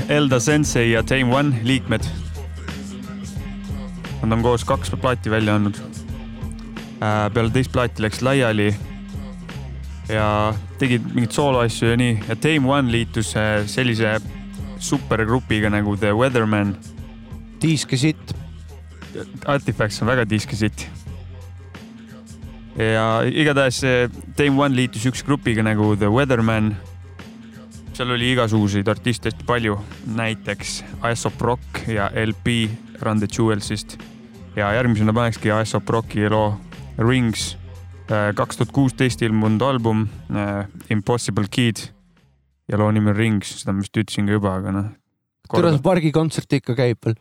[0.08, 2.06] Elda Sensei ja Tame One liikmed.
[4.22, 5.74] Nad on koos kaks plaati välja andnud.
[7.34, 8.68] peale teist plaati läks laiali
[10.08, 14.20] ja tegid mingeid sooloasju ja nii ja Tame One liitus äh, sellise
[14.78, 16.76] supergrupiga nagu The Weatherman.
[17.62, 18.36] Diiske sitt.
[19.46, 20.86] Artifacts on väga diiske sitt.
[22.80, 24.06] Ja igatahes äh,
[24.36, 26.72] Tame One liitus üks grupiga nagu The Weatherman
[28.00, 29.74] seal oli igasuguseid artiste hästi palju,
[30.16, 32.70] näiteks Aesop Rock ja LP
[33.04, 33.98] Run the Jewelsist.
[34.56, 36.56] ja järgmisena panekski Aesop Rocki loo
[36.98, 37.56] Rings,
[38.34, 41.90] kaks tuhat kuusteist ilmunud album äh, Impossible Kid
[42.68, 44.88] ja loo nimi on Rings, seda ma vist ütlesin ka juba, aga noh.
[45.50, 47.18] kuidas pargikontsert ikka käib veel?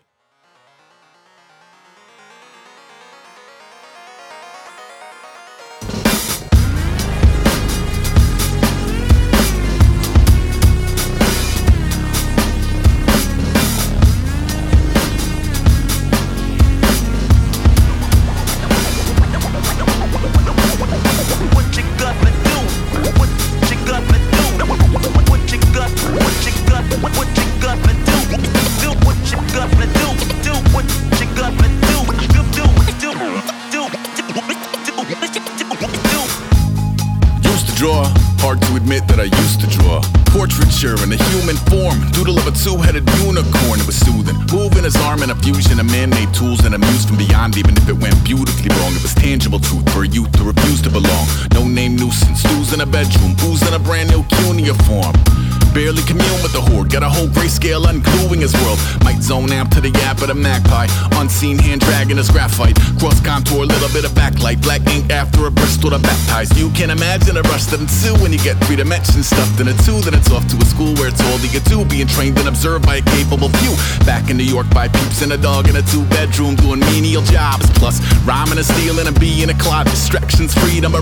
[66.79, 66.79] Baptize.
[66.79, 69.73] You can imagine a rush that ensue when you get three dimensions stuffed in a
[69.83, 69.99] two.
[70.01, 72.47] Then it's off to a school where it's all you can do, being trained and
[72.47, 73.75] observed by a capable few.
[74.05, 77.21] Back in New York by peeps and a dog in a two bedroom doing menial
[77.23, 77.69] jobs.
[77.75, 79.85] Plus, rhyming and stealing and being a clod.
[79.87, 81.01] Distractions, freedom, a.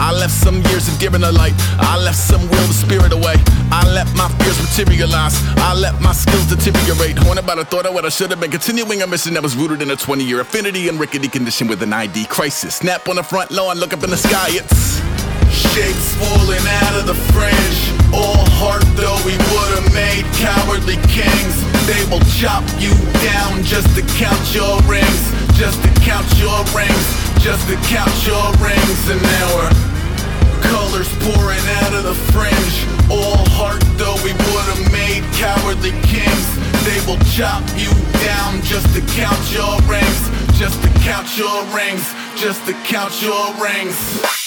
[0.00, 1.52] I left some years of in the light.
[1.78, 3.34] I left some will the spirit away.
[3.70, 5.36] I let my fears materialize.
[5.58, 7.18] I let my skills deteriorate.
[7.18, 8.50] Haunted by the thought of what I should have been.
[8.50, 11.82] Continuing a mission that was rooted in a 20 year affinity and rickety condition with
[11.82, 12.76] an ID crisis.
[12.76, 15.00] Snap on the front lawn, look up in the sky, it's
[15.74, 17.80] shapes falling out of the fringe.
[18.10, 21.54] All heart though we would've made cowardly kings.
[21.86, 22.90] They will chop you
[23.30, 25.22] down just to count your rings.
[25.54, 27.06] Just to count your rings.
[27.38, 29.00] Just to count your rings.
[29.06, 29.74] And now we're
[30.66, 32.76] colors pouring out of the fringe.
[33.06, 36.46] All heart though we would've made cowardly kings.
[36.82, 37.92] They will chop you
[38.26, 40.22] down just to count your rings.
[40.58, 42.02] Just to count your rings.
[42.34, 44.39] Just to count your rings.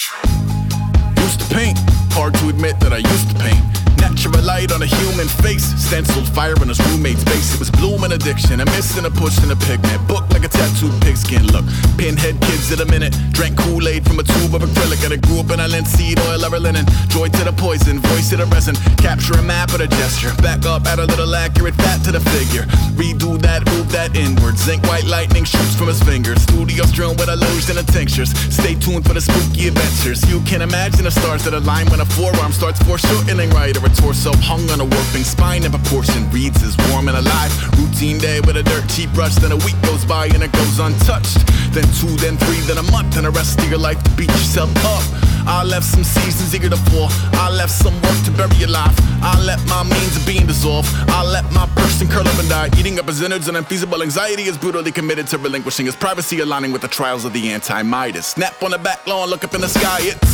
[1.34, 1.80] Used to paint,
[2.12, 3.73] hard to admit that I used to paint.
[3.98, 7.54] Natural light on a human face, stenciled fire in his roommate's base.
[7.54, 10.08] It was bloom and addiction, a miss a push and a pigment.
[10.08, 11.66] Book like a tattooed pigskin look.
[11.98, 15.40] Pinhead kids at a minute, drank Kool-Aid from a tube of acrylic, and I grew
[15.40, 16.86] up in a linseed oil or linen.
[17.08, 20.32] Joy to the poison, voice to the resin, capture a map of a gesture.
[20.42, 22.64] Back up, add a little accurate fat to the figure.
[22.96, 24.58] Redo that, move that inward.
[24.58, 26.42] Zinc white lightning shoots from his fingers.
[26.44, 28.32] Studio strewn with illusion and tinctures.
[28.54, 30.24] Stay tuned for the spooky adventures.
[30.30, 34.32] You can imagine the stars that align when a forearm starts foreshortening right a torso
[34.38, 36.30] hung on a warping spine in proportion.
[36.32, 37.52] Reads as warm and alive.
[37.80, 39.36] Routine day with a dirt cheap brush.
[39.36, 41.46] Then a week goes by and it goes untouched.
[41.74, 44.30] Then two, then three, then a month, and the rest of your life to beat
[44.30, 45.04] yourself up.
[45.46, 47.08] I left some seasons eager to fall.
[47.34, 48.96] I left some work to bury your life.
[49.22, 50.88] I let my means of being dissolve.
[51.10, 52.70] I let my person curl up and die.
[52.78, 56.72] Eating up his innards and unfeasible anxiety is brutally committed to relinquishing his privacy, aligning
[56.72, 58.28] with the trials of the anti-Midas.
[58.28, 60.00] Snap on the back lawn, look up in the sky.
[60.02, 60.33] It's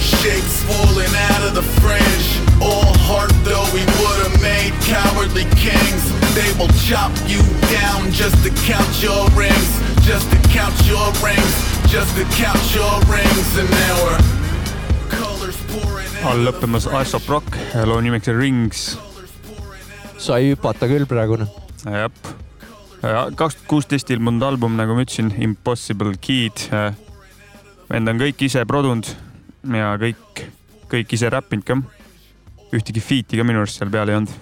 [0.00, 2.28] shapes falling out of the fringe.
[2.60, 6.02] All heart though we would've made cowardly kings.
[6.34, 9.70] They will chop you down just to count your rings.
[10.04, 11.54] Just to count your rings.
[11.92, 13.48] Just to count your rings.
[13.60, 14.20] And now we're
[15.12, 18.98] colors pouring all lõppemas Aesop Rock ja loo nimeks Rings.
[20.20, 21.46] sai hüpata küll praegune.
[21.84, 22.10] jah,
[23.32, 26.68] kaks tuhat kuusteist ilmunud album, nagu ma ütlesin, Impossible Kid.
[27.90, 29.08] vend on kõik ise produnud
[29.62, 30.44] ja kõik,
[30.90, 31.78] kõik ise räppinud ka.
[32.70, 34.34] ühtegi feat'i ka minu arust seal peal ei olnud.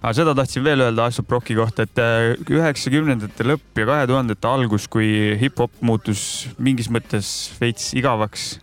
[0.00, 4.48] aga seda tahtsin veel öelda Aesop Rocki kohta, et äh, üheksakümnendate lõpp ja kahe tuhandete
[4.48, 8.58] algus, kui hip-hop muutus mingis mõttes veits igavaks,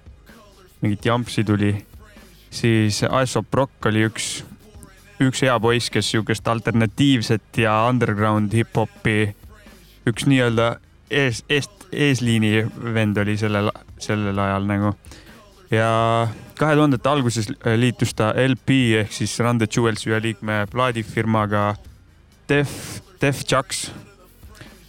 [0.81, 1.75] mingit jampsi tuli,
[2.49, 4.41] siis Aesop Rock oli üks
[5.23, 9.33] üks hea poiss, kes sihukest alternatiivset ja underground hip-hopi,
[10.09, 10.75] üks nii-öelda
[11.09, 13.71] ees, eest, eesliini vend oli sellel,
[14.03, 14.93] sellel ajal nagu.
[15.71, 15.89] ja
[16.57, 21.75] kahe tuhandete alguses liitus ta LP ehk siis Run the Jewels ühe liikme plaadifirmaga
[22.47, 23.89] Def, Def Jux.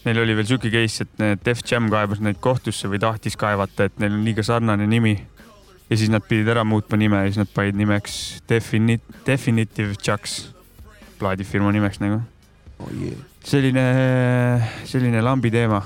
[0.05, 3.99] Neil oli veel sihuke case, et Def Jam kaebas neid kohtusse või tahtis kaevata, et
[3.99, 5.17] neil on liiga sarnane nimi
[5.91, 10.53] ja siis nad pidid ära muutma nime ja siis nad panid nimeks Defini-, Definitive Chucks,
[11.19, 12.21] plaadifirma nimeks nagu
[12.79, 12.93] oh.
[12.93, 13.19] Yeah.
[13.45, 13.85] selline,
[14.85, 15.83] selline lambi teema.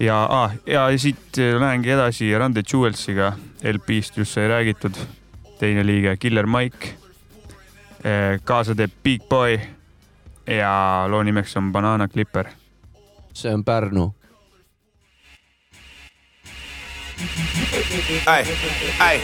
[0.00, 3.32] Ja ah,, ja siit lähengi edasi Run the Jewelsiga,
[3.62, 4.94] LP-st just sai räägitud.
[5.58, 6.94] teine liige Killer Mike.
[8.44, 9.58] kaasa teeb Big Boy
[10.46, 12.46] ja loo nimeks on Banana Clipper.
[13.34, 14.14] see on Pärnu.
[18.26, 18.44] Hey,
[18.98, 19.20] hey.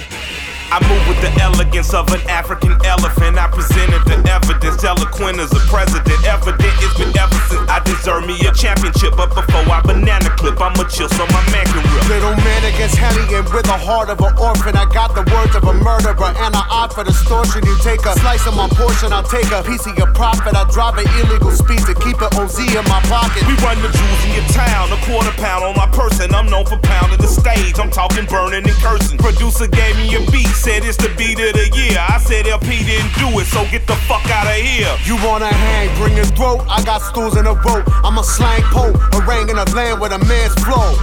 [0.72, 3.38] I move with the elegance of an African elephant.
[3.38, 6.18] I presented the evidence, eloquent as a president.
[6.24, 9.14] Evident it's been ever since I deserve me a championship.
[9.16, 12.08] But before I banana clip, I'ma chill so my man can rip.
[12.08, 14.76] Little man against hellion with the heart of an orphan.
[14.76, 17.62] I got the words of a murderer and I opt for distortion.
[17.66, 20.56] You take a slice of my portion, I'll take a piece of your profit.
[20.56, 23.44] I drive an illegal speed to keep it OZ in my pocket.
[23.46, 26.34] We run the jewels in your town, a quarter pound on my person.
[26.34, 27.78] I'm known for pounding the stage.
[27.78, 29.18] I'm talking burning and cursing.
[29.18, 31.98] Producer gave me a beat, said it's the beat of the year.
[31.98, 34.88] I said El-P didn't do it, so get the fuck out of here.
[35.04, 36.64] You wanna hang, bring your throat.
[36.68, 37.84] I got stools in a rope.
[38.04, 40.94] I'm a slang pope, haranguing a land with a man's flow.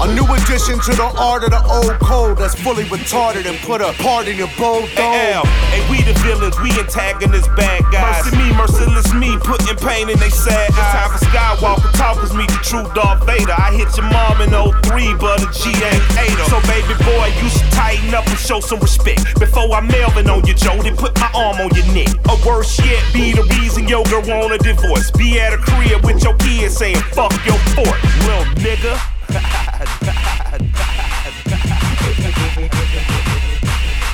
[0.00, 3.84] A new addition to the art of the old code that's fully retarded and put
[3.84, 5.12] a part in your bold dome.
[5.12, 8.24] Hey, L, hey, we the villains, we antagonists, bad guys.
[8.24, 10.80] Mercy me, merciless me, putting pain in they sad eyes.
[10.80, 13.52] It's time for Skywalker talkers meet the true Darth Vader.
[13.52, 14.56] I hit your mom in
[14.88, 16.32] 03, but a G ain't ate.
[16.48, 19.36] So baby boy, you should tighten up and show some respect.
[19.36, 22.08] Before I Melvin on you, Joe, then put my arm on your neck.
[22.24, 25.12] Or worse yet, be the reason your girl want a divorce.
[25.12, 28.96] Be at a crib with your kids saying fuck your fort, little nigga.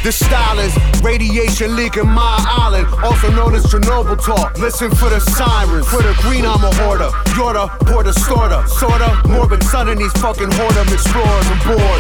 [0.06, 0.70] This style is
[1.02, 4.56] Radiation leaking my island, also known as Chernobyl talk.
[4.56, 7.10] Listen for the sirens, for the green I'm a hoarder.
[7.34, 9.10] You're the porter, sorta, sorta.
[9.26, 11.98] Morbid sun in these fucking whoredom explorers and bored.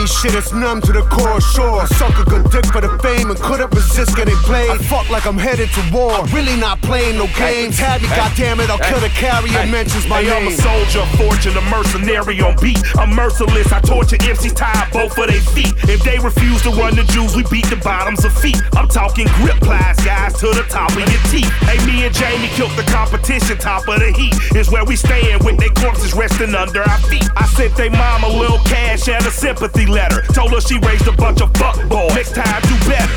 [0.00, 1.40] Bummy shit, it's numb to the core.
[1.40, 4.70] Sure, suck a good dick for the fame and couldn't resist getting played.
[4.70, 6.12] I fuck like I'm headed to war.
[6.12, 7.78] I'm really not playing no games.
[7.78, 9.66] Tabby, goddammit, I'll kill the carrier.
[9.70, 12.80] Mentions my hey, I'm a soldier, fortune, a mercenary on beat.
[12.96, 15.74] I'm merciless, I torture MCs, tie both of their feet.
[15.88, 18.60] If they refuse to run the Jews, we beat the bottoms of feet.
[18.76, 21.50] I'm talking grip plies, guys, to the top of your teeth.
[21.68, 24.34] Hey, me and Jamie killed the competition, top of the heat.
[24.56, 27.28] Is where we stand with their corpses resting under our feet.
[27.36, 30.22] I sent they mom a little cash and a sympathy letter.
[30.32, 32.14] Told her she raised a bunch of fuck boys.
[32.14, 33.12] Next time, do better,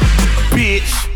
[0.55, 1.09] bitch.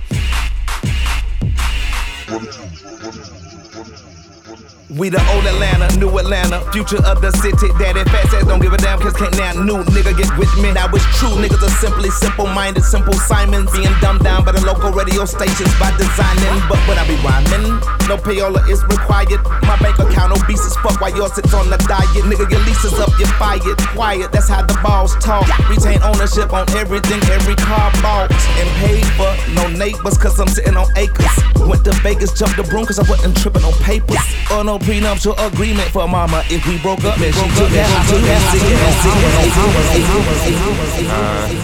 [4.95, 7.67] We the old Atlanta, new Atlanta, future of the city.
[7.75, 10.71] Daddy fat says don't give a damn, cause can't now new nigga get with me.
[10.71, 13.67] Now it's true, niggas are simply simple minded, simple Simons.
[13.75, 16.55] Being dumbed down by the local radio stations by designing.
[16.71, 19.43] But when I be rhyming, no payola is required.
[19.67, 22.23] My bank account obese as fuck while yours sits on the diet.
[22.23, 23.75] Nigga, your lease is up, you're fired.
[23.91, 25.43] Quiet, that's how the balls talk.
[25.67, 29.35] Retain ownership on everything, every car bought and paid for.
[29.51, 31.35] No neighbors, cause I'm sitting on acres.
[31.67, 34.23] Went to Vegas, jumped the broom, cause I wasn't tripping on papers.
[34.47, 36.43] Or no prenuptial agreement for mama.
[36.49, 38.43] If we broke up, then she took that, I took that,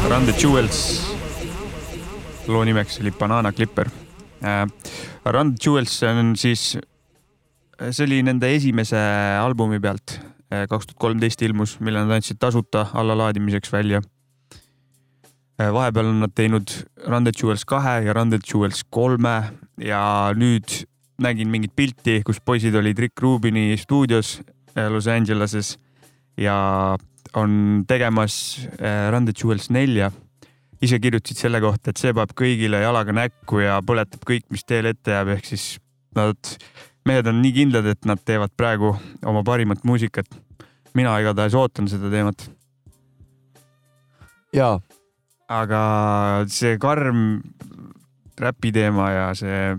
[0.09, 1.01] Run the Jewels.
[2.47, 3.88] loo nimeks oli Banana Clipper
[4.43, 4.68] äh,.
[5.26, 6.78] Run the Jewels on siis,
[7.89, 8.99] see oli nende esimese
[9.39, 14.01] albumi pealt, kaks tuhat kolmteist ilmus, mille nad andsid tasuta allalaadimiseks välja.
[15.57, 16.68] vahepeal on nad teinud
[17.07, 19.43] Run the Jewels kahe ja Run the Jewels kolme
[19.80, 20.84] ja nüüd
[21.22, 24.39] nägin mingit pilti, kus poisid olid Rick Rubini stuudios
[24.78, 25.78] äh, Los Angeleses
[26.38, 26.97] ja
[27.34, 30.11] on tegemas äh, Run the Jewels nelja.
[30.84, 34.89] ise kirjutasid selle kohta, et see paneb kõigile jalaga näkku ja põletab kõik, mis teel
[34.89, 35.78] ette jääb, ehk siis
[36.11, 36.36] nad,
[37.07, 38.91] mehed on nii kindlad, et nad teevad praegu
[39.24, 40.28] oma parimat muusikat.
[40.93, 42.49] mina igatahes ootan seda teemat.
[44.53, 44.82] jaa.
[45.47, 45.80] aga
[46.51, 47.41] see karm
[48.39, 49.78] räpi teema ja see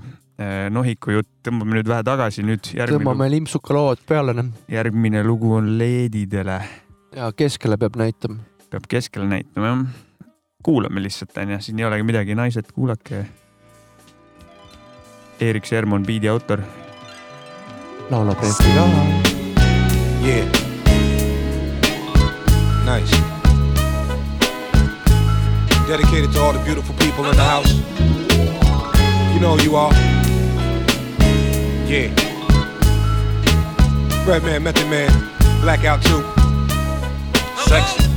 [0.74, 4.50] nohiku jutt tõmbame nüüd vähe tagasi, nüüd järgmine, tõmbame limpsuka lood peale, noh.
[4.70, 6.58] järgmine lugu on leedidele.
[7.14, 8.40] ja keskele peab näitama.
[8.70, 9.84] peab keskele näitama jah.
[10.64, 13.26] kuulame lihtsalt onju, siin ei olegi midagi, naised, kuulake.
[15.40, 16.62] Erik Serm on biidi autor.
[18.10, 18.84] laulab reepi ka.
[20.24, 20.48] Yeah.
[22.84, 23.10] Nice.
[25.86, 27.72] Dedicated to all the beautiful people in the house.
[29.34, 30.23] You know who you are.
[31.86, 32.08] Yeah.
[34.26, 35.10] Redman, Method Man,
[35.60, 36.24] Blackout 2.
[37.68, 38.08] Sexy.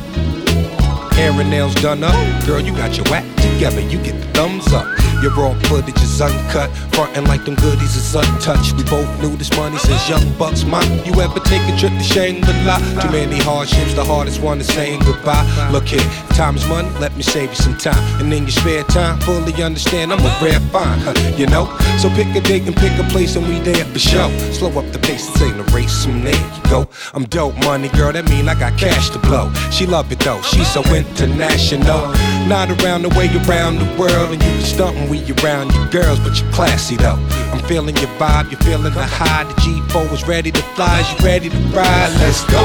[1.16, 2.46] Hair and nails done up.
[2.46, 3.82] Girl, you got your act together.
[3.82, 5.07] You get the thumbs up.
[5.22, 6.70] Your raw footage is uncut.
[6.94, 8.74] Frontin' like them goodies is untouched.
[8.74, 10.64] We both knew this money since young bucks.
[10.64, 12.78] Ma, you ever take a trip to Shangri-La?
[13.02, 15.46] Too many hardships, the hardest one is saying goodbye.
[15.72, 16.06] Look here,
[16.38, 17.98] time is money, let me save you some time.
[18.22, 21.66] And in your spare time, fully understand I'm a rare find, huh, you know?
[21.98, 24.30] So pick a date and pick a place and we there for show.
[24.52, 26.88] Slow up the pace, this ain't a race, and there you go.
[27.14, 29.52] I'm dope money, girl, that mean I got cash to blow.
[29.72, 32.14] She love it though, she's so international.
[32.48, 36.20] Not around the way around the world, and you can stunt you around you girls,
[36.20, 37.18] but you're classy though.
[37.54, 39.44] I'm feeling your vibe, you're feeling the high.
[39.46, 42.12] The G4 is ready to fly, you ready to ride?
[42.20, 42.62] Let's go.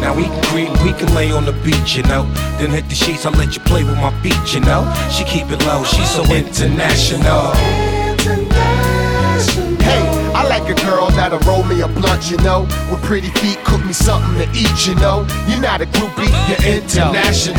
[0.00, 2.24] Now we can creep, we can lay on the beach, you know.
[2.58, 4.82] Then hit the sheets, I'll let you play with my feet, you know.
[5.10, 7.97] She keep it low, she's so international.
[10.48, 12.62] Hey, like a girl that'll roll me a blunt, you know.
[12.90, 15.26] With pretty feet, cook me something to eat, you know.
[15.46, 17.56] You're not a groupie, you're international.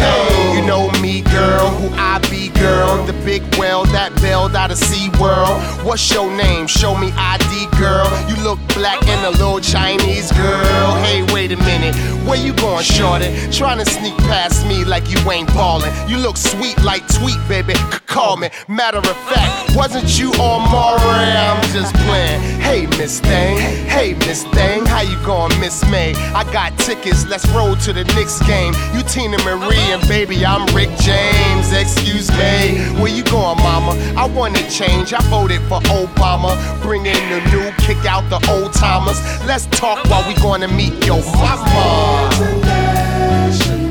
[0.56, 3.06] You know me, girl, who I be, girl.
[3.06, 5.62] The big whale that bailed out of Sea World.
[5.86, 6.68] What's your name?
[6.68, 8.08] Show me ID, girl.
[8.30, 10.96] You look black and a little Chinese girl.
[11.04, 11.96] Hey, wait a minute,
[12.28, 13.30] where you going, shorty?
[13.52, 15.94] Trying to sneak past me like you ain't ballin'.
[16.10, 17.76] You look sweet like tweet, baby.
[17.76, 18.50] C- call me.
[18.68, 21.00] Matter of fact, wasn't you on Maury?
[21.00, 22.42] I'm just playing.
[22.60, 23.58] Hey, Miss Thing.
[23.88, 24.86] Hey, Miss Thing.
[24.86, 26.14] How you going, Miss May?
[26.34, 27.26] I got tickets.
[27.26, 28.74] Let's roll to the Knicks game.
[28.94, 31.72] You Teena Marie and baby, I'm Rick James.
[31.74, 32.80] Excuse me.
[33.02, 33.92] Where you going, mama?
[34.16, 35.14] I wanna change.
[35.14, 36.56] I voted for Obama.
[36.82, 39.20] Bring in the new, kick out the old timers.
[39.46, 42.30] Let's talk while we gonna meet your mama.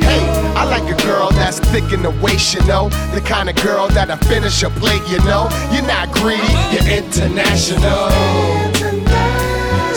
[0.01, 0.25] Hey,
[0.57, 2.89] I like a girl that's thick in the waist, you know.
[3.15, 5.49] The kind of girl that'll finish a plate, you know.
[5.73, 8.78] You're not greedy, you're international.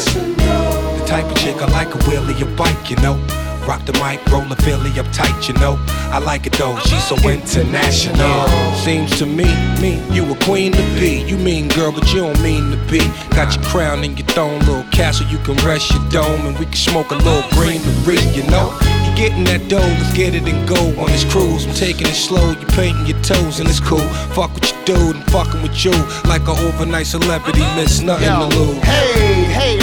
[0.05, 3.19] The type of chick I like a wheel of your bike, you know.
[3.67, 5.77] Rock the mic, roll a Philly up tight, you know.
[6.11, 8.75] I like it though, she's so international.
[8.75, 9.45] Seems to me,
[9.79, 11.21] me, you a queen to be.
[11.21, 12.99] You mean girl, but you don't mean to be.
[13.35, 16.65] Got your crown and your throne, little castle, you can rest your dome, and we
[16.65, 18.75] can smoke a little greenery, you know.
[19.05, 21.65] You getting that dough, let's get it and go on this cruise.
[21.65, 24.05] I'm taking it slow, you painting your toes, and it's cool.
[24.33, 25.93] Fuck with your dude, I'm fucking with you
[26.25, 28.77] like an overnight celebrity, miss nothing Yo, to lose.
[28.83, 29.30] Hey, hey,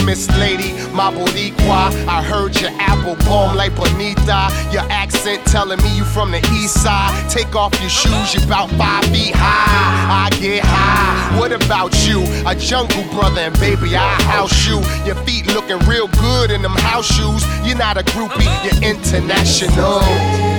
[0.09, 1.93] Miss Lady, my Boricua.
[2.09, 4.49] I heard your apple bomb like Bonita.
[4.73, 7.13] Your accent telling me you from the east side.
[7.29, 10.27] Take off your shoes, you about five feet high.
[10.27, 11.39] I get high.
[11.39, 12.23] What about you?
[12.47, 14.81] A jungle brother, and baby, I house you.
[15.05, 17.45] Your feet looking real good in them house shoes.
[17.67, 20.58] You're not a groupie, you're international.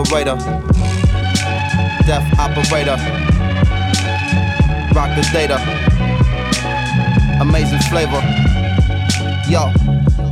[0.00, 0.36] Mad liberator,
[2.06, 2.96] death operator,
[4.94, 5.58] rock the data,
[7.40, 8.22] amazing flavor.
[9.48, 9.70] Yo,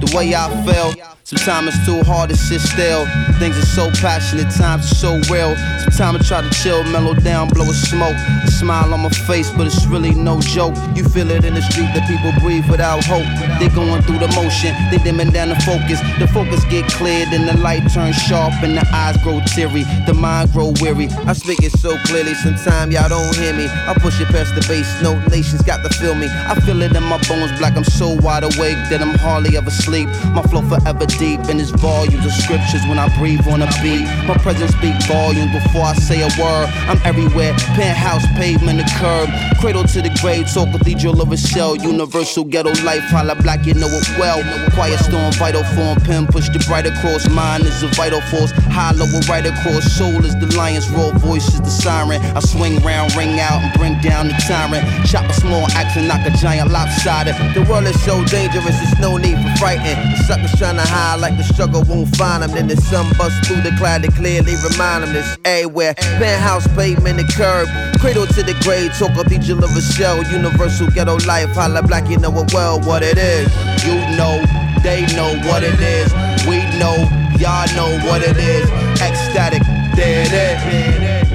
[0.00, 3.04] the way I feel, sometimes it's too hard to sit still.
[3.38, 5.54] Things are so passionate, times are so real.
[5.84, 8.16] Sometimes I try to chill, mellow down, blow a smoke.
[8.44, 10.74] A smile on my face, but it's really no joke.
[10.96, 13.28] You feel it in the street that people breathe without hope.
[13.60, 16.00] They're going through the motion, they dimming down the focus.
[16.18, 19.84] The focus get cleared, and the light turns sharp, and the eyes grow teary.
[20.06, 21.08] The mind grow weary.
[21.28, 23.68] I speak it so clearly, sometimes y'all don't hear me.
[23.68, 26.28] I push it past the bass, no nations got to feel me.
[26.48, 27.76] I feel it in my bones, black.
[27.76, 30.08] I'm so wide awake that I'm hardly ever sleep.
[30.32, 34.06] My flow forever deep, in it's volumes of scriptures when I breathe on a beat.
[34.24, 36.70] My presence speak volumes before I say a word.
[36.86, 39.28] I'm everywhere, penthouse, pavement, the curb,
[39.60, 43.02] cradle to the grave, talk cathedral of a shell, universal ghetto life.
[43.10, 44.38] Holla black, you know it well.
[44.72, 47.28] Quiet storm, vital form, pen push the bright across.
[47.28, 49.84] Mind is a vital force, hollow right across.
[49.98, 52.22] Soul is the lion's roar, voice is the siren.
[52.38, 54.86] I swing round, ring out, and bring down the tyrant.
[55.10, 57.34] Chop a small axe and knock a giant lopsided.
[57.54, 59.98] The world is so dangerous, there's no need for frightened.
[60.14, 62.50] The suckers trying to hide like the struggle won't find them.
[62.52, 65.94] Then the sun busts through the cloud to clearly remind them this everywhere.
[65.94, 67.68] Penthouse, pavement, the curb.
[68.00, 70.22] Cradle to the grave, talk cathedral of a shell.
[70.30, 73.48] Universal ghetto life, holla black, you know it well what it is.
[73.84, 74.42] You know,
[74.82, 76.12] they know what it is.
[76.46, 76.96] We know,
[77.38, 78.68] y'all know what it is.
[79.00, 79.62] Ecstatic,
[79.96, 81.28] there it is.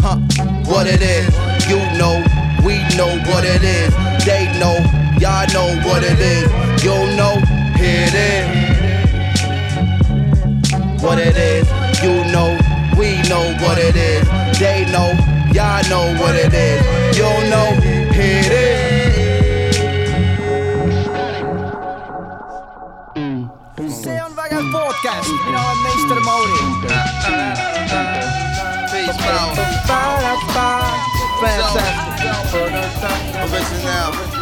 [0.00, 0.16] Huh,
[0.70, 1.28] what it is.
[1.68, 2.22] You know,
[2.64, 3.92] we know what it is.
[4.24, 4.78] They know,
[5.18, 6.46] y'all know what it is.
[6.82, 7.42] You know,
[7.86, 8.46] it is.
[11.02, 11.66] What it is,
[12.02, 12.58] you know,
[12.98, 14.26] we know what it is.
[14.58, 15.14] They know,
[15.52, 16.82] y'all know what it is.
[17.16, 17.68] You know,
[18.12, 18.86] it is.
[24.72, 26.58] Podcast, mina olen meister Mauri.
[31.40, 31.96] Face
[33.52, 34.35] Original.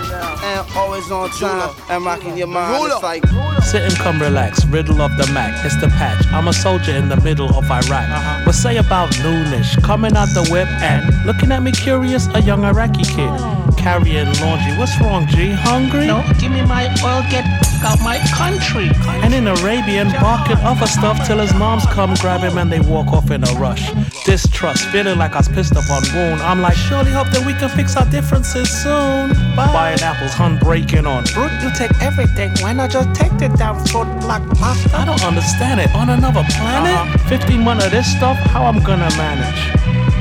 [0.44, 2.92] And always on time and rocking your mind.
[2.92, 3.24] It's like
[3.64, 6.26] Sit and come relax, riddle of the Mac, it's the patch.
[6.32, 7.90] I'm a soldier in the middle of Iraq.
[7.90, 8.42] Uh-huh.
[8.44, 12.62] What say about noonish, coming out the whip and looking at me curious, a young
[12.62, 13.30] Iraqi kid.
[13.30, 13.70] Hmm.
[13.76, 15.50] Carrying laundry, what's wrong, G?
[15.50, 16.06] Hungry?
[16.06, 17.44] No, give me my oil, get
[17.82, 18.90] out my country.
[19.24, 23.08] And in Arabian, barking other stuff till his moms come grab him and they walk
[23.08, 23.92] off in a rush.
[24.24, 26.40] Distrust, feeling like I was pissed up on wound.
[26.42, 29.32] I'm like, surely hope that we can fix our differences soon.
[29.56, 31.23] Buying apples, hun breaking on.
[31.33, 32.51] Brute, you take everything.
[32.61, 34.97] Why not just take the damn food black pasta?
[34.97, 35.93] I don't understand it.
[35.95, 37.21] On another planet?
[37.27, 39.61] 15 months of this stuff, how I'm gonna manage?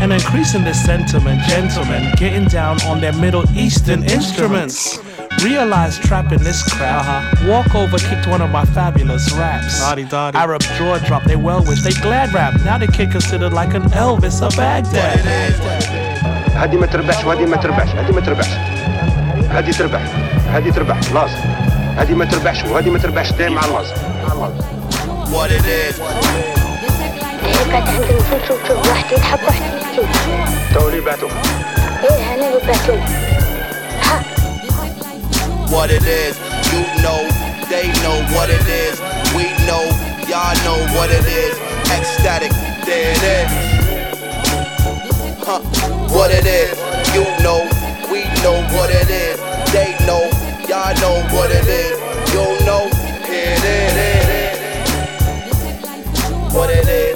[0.00, 4.98] And increasing this sentiment, gentlemen, getting down on their Middle Eastern instruments.
[5.42, 7.04] Realize trapping this crowd.
[7.46, 9.82] Walk over, kicked one of my fabulous raps.
[9.82, 12.54] Arab jaw drop, they well wish, they glad rap.
[12.64, 15.18] Now they kid considered like an Elvis of Baghdad.
[16.58, 18.71] هذه ما تربحش وهذه ما تربحش هذه ما تربحش
[19.53, 20.01] هذه تربح
[20.53, 21.37] هذه تربح لازم
[21.97, 23.95] هذه ما تربحش وهذه ما تربحش دايما مع اللازم
[25.33, 25.95] what it is.
[27.71, 27.87] كانت
[30.73, 31.11] تو اللي
[32.03, 32.59] إيه أنا اللي
[35.73, 36.37] what it is.
[36.71, 37.21] You know,
[37.71, 38.95] they know what it is.
[39.35, 39.83] We know,
[40.29, 41.55] y'all know what it is.
[41.97, 42.51] Ecstatic,
[42.85, 43.49] there it is.
[45.47, 45.61] Huh,
[46.15, 46.75] what it is.
[47.15, 47.82] You know,
[48.13, 49.39] we know what it is.
[49.73, 50.29] They know,
[50.69, 51.97] Y'all know what it is.
[52.31, 52.87] You know,
[53.25, 54.13] it is.
[56.53, 57.12] What it is.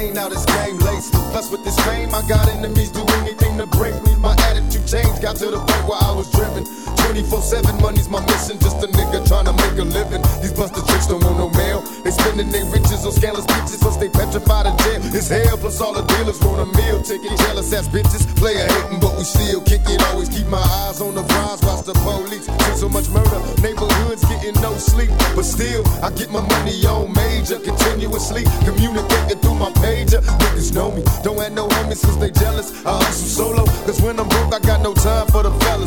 [0.00, 1.12] Explain how this game laced?
[1.12, 4.16] Plus with this fame, I got enemies do anything to break me.
[4.16, 6.64] My attitude changed, got to the point where I was driven.
[7.10, 10.22] 24-7 money's my mission, just a nigga trying to make a living.
[10.38, 11.82] These busted chicks don't want no mail.
[12.06, 15.02] They spending their riches on scandalous bitches, so stay petrified of jail.
[15.10, 17.34] It's hell, plus all the dealers want a meal ticket.
[17.50, 19.98] Jealous ass bitches, player hating, but we still kick it.
[20.14, 22.46] Always keep my eyes on the prize, watch the police.
[22.46, 25.10] See so much murder, neighborhoods getting no sleep.
[25.34, 30.22] But still, I get my money on major, continuously communicating through my pager.
[30.46, 32.70] Niggas know me, don't have no homies since they jealous.
[32.86, 35.09] I hustle solo, cause when I'm broke, I got no time.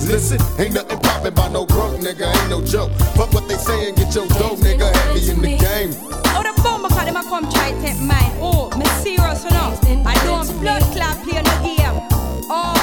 [0.08, 2.92] Listen, ain't nothing poppin' by no broke nigga, ain't no joke.
[3.16, 4.92] Fuck what they say and get your dough, nigga.
[4.94, 5.92] Heavy in the game.
[6.36, 8.32] Oh, the bomb cause them a come try take mine.
[8.40, 9.74] Oh, me serious you know.
[10.06, 12.08] I don't blood clot play no game.
[12.52, 12.76] Oh,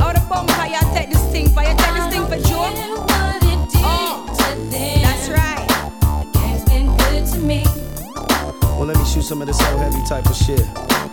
[0.00, 2.74] oh the bomb cause you take this thing for you take this thing for joke.
[3.82, 4.24] Oh,
[4.70, 5.66] that's right.
[8.78, 11.05] Well, let me shoot some of this old heavy type of shit.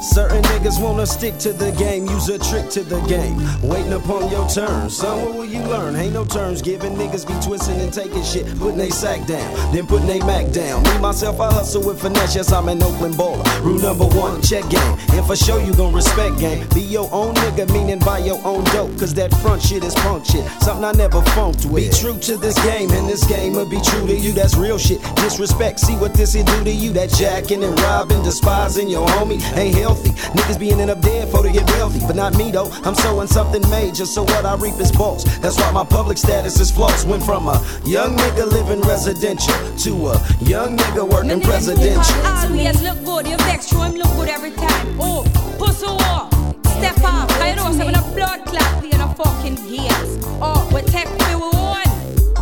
[0.00, 3.36] Certain niggas wanna stick to the game, use a trick to the game.
[3.60, 4.88] Waiting upon your turn.
[4.88, 5.94] Son, what will you learn?
[5.94, 6.94] Ain't no terms given.
[6.94, 10.82] Niggas be twisting and taking shit, putting they sack down, then putting they Mac down.
[10.84, 12.34] Me, myself, I hustle with finesse.
[12.34, 13.44] Yes, I'm an Oakland baller.
[13.62, 14.96] Rule number one, check game.
[15.12, 16.66] And for sure, you gon' respect game.
[16.74, 18.98] Be your own nigga, meaning buy your own dope.
[18.98, 20.46] Cause that front shit is punk shit.
[20.62, 21.90] Something I never funked with.
[21.90, 24.32] Be true to this game, and this game will be true to you.
[24.32, 25.02] That's real shit.
[25.16, 26.90] Disrespect, see what this here do to you.
[26.92, 30.10] That jacking and robbing, despising your homie ain't healthy.
[30.36, 32.00] Niggas be ending up dead for to get wealthy.
[32.06, 32.70] But not me though.
[32.84, 35.24] I'm sowing something major, so what I reap is false.
[35.38, 37.04] That's why my public status is false.
[37.04, 42.16] Went from a young nigga living residential to a young nigga working presidential.
[42.24, 44.86] Always look good, you vex, show him look good every time.
[45.00, 45.24] Oh,
[45.58, 46.30] pussy walk,
[46.78, 47.28] step up.
[47.28, 50.10] Cause you know, say when a blood clot play no fucking games.
[50.42, 51.88] Oh, we take we we won.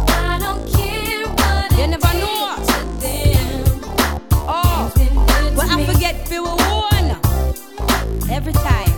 [0.08, 2.36] I don't care what You never know.
[4.50, 4.92] Oh,
[5.56, 6.97] but I forget we we won.
[8.30, 8.92] Every time.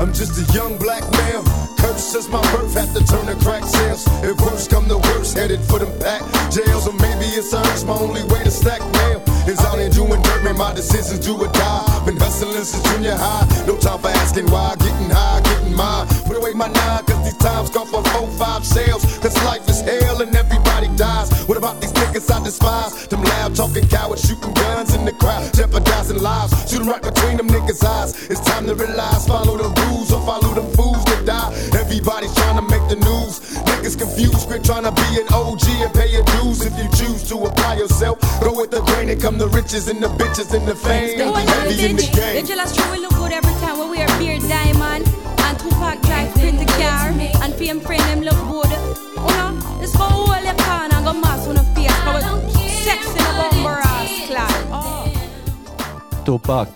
[0.00, 1.44] I'm just a young black male.
[1.78, 4.04] Cursed since my birth, had to turn to crack sales.
[4.24, 6.88] If worse come to worse, headed for them pack jails.
[6.88, 9.31] Or maybe it's urge, my only way to stack mail.
[9.46, 12.02] Is out here doing dirt, man, my decisions do or die.
[12.06, 13.42] Been hustling since junior high.
[13.66, 14.76] No time for asking why.
[14.78, 16.06] Getting high, getting mine.
[16.26, 19.02] Put away my nine, cause these times call for four, five sales.
[19.18, 21.28] Cause life is hell and everybody dies.
[21.48, 23.08] What about these niggas I despise?
[23.08, 26.70] Them loud talking cowards shooting guns in the crowd, jeopardizing lives.
[26.70, 28.14] Shooting right between them niggas' eyes.
[28.30, 31.50] It's time to realize, follow the rules or follow them fools that die.
[31.78, 33.40] Everybody's trying to make the news.
[33.68, 36.64] Niggas confused, quit trying to be an OG and pay your dues.
[36.64, 40.02] If you choose to apply yourself, go with the grain and come the riches and
[40.02, 41.20] the bitches and the fame.
[41.20, 42.12] I love Heavy in the it.
[42.14, 42.42] game.
[42.42, 46.00] The jealous true we look good every time when we wear beard diamond and Tupac
[46.02, 47.10] drive pretty car
[47.42, 48.70] and fame friend them look good.
[48.72, 49.50] You know,
[49.82, 51.92] it's for all your can and go mass on the face.
[52.02, 52.24] Cause
[52.56, 54.66] we sexy in a bumper ass clad.
[54.72, 56.22] Oh.
[56.24, 56.68] Tupac.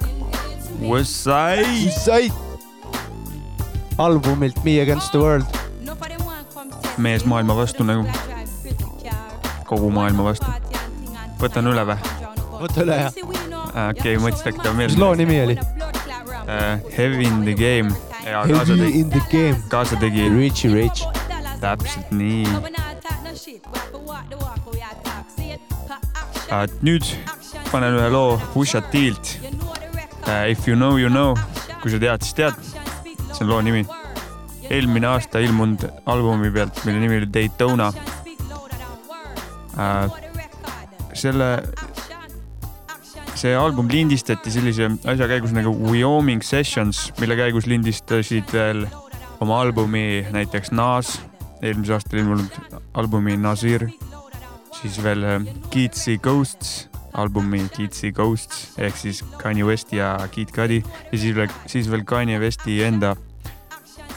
[0.81, 1.65] Westside.
[1.65, 2.46] Westside.
[3.99, 5.47] Albumilt Me Against the World.
[6.99, 8.07] mees maailma vastu nagu.
[9.65, 10.47] kogu maailma vastu.
[11.41, 11.97] võtan üle või?
[12.61, 13.17] võta üle jah.
[13.91, 14.99] okei, mõtlesin, et ta mis meeldib.
[15.01, 15.59] loo nimi oli?
[16.97, 17.91] Heavy in the game.
[18.23, 19.59] Heavy kaasategi, in the game.
[19.69, 20.29] kaasategi.
[20.39, 21.07] Richie Rich.
[21.61, 22.47] täpselt nii.
[26.83, 27.13] nüüd
[27.73, 29.39] panen ühe loo Pusha T-lt.
[30.51, 31.35] If you know, you know.
[31.83, 32.76] kui sa tead, siis tead.
[33.37, 33.85] See on loo nimi.
[34.71, 37.93] eelmine aasta ilmunud albumi pealt, mille nimi oli Daytona.
[41.13, 41.49] selle,
[43.37, 48.87] see album lindistati sellise asja käigus nagu Wyoming Sessions, mille käigus lindistasid veel
[49.41, 51.19] oma albumi näiteks Nas,
[51.61, 53.91] eelmisel aastal ilmunud albumi Nazir,
[54.81, 60.81] siis veel äh, Keatsi Ghosts, albumi Keatsi Ghosts ehk siis Kanye West ja Kid Cudi
[60.81, 63.15] ja siis veel, siis veel Kanye Westi enda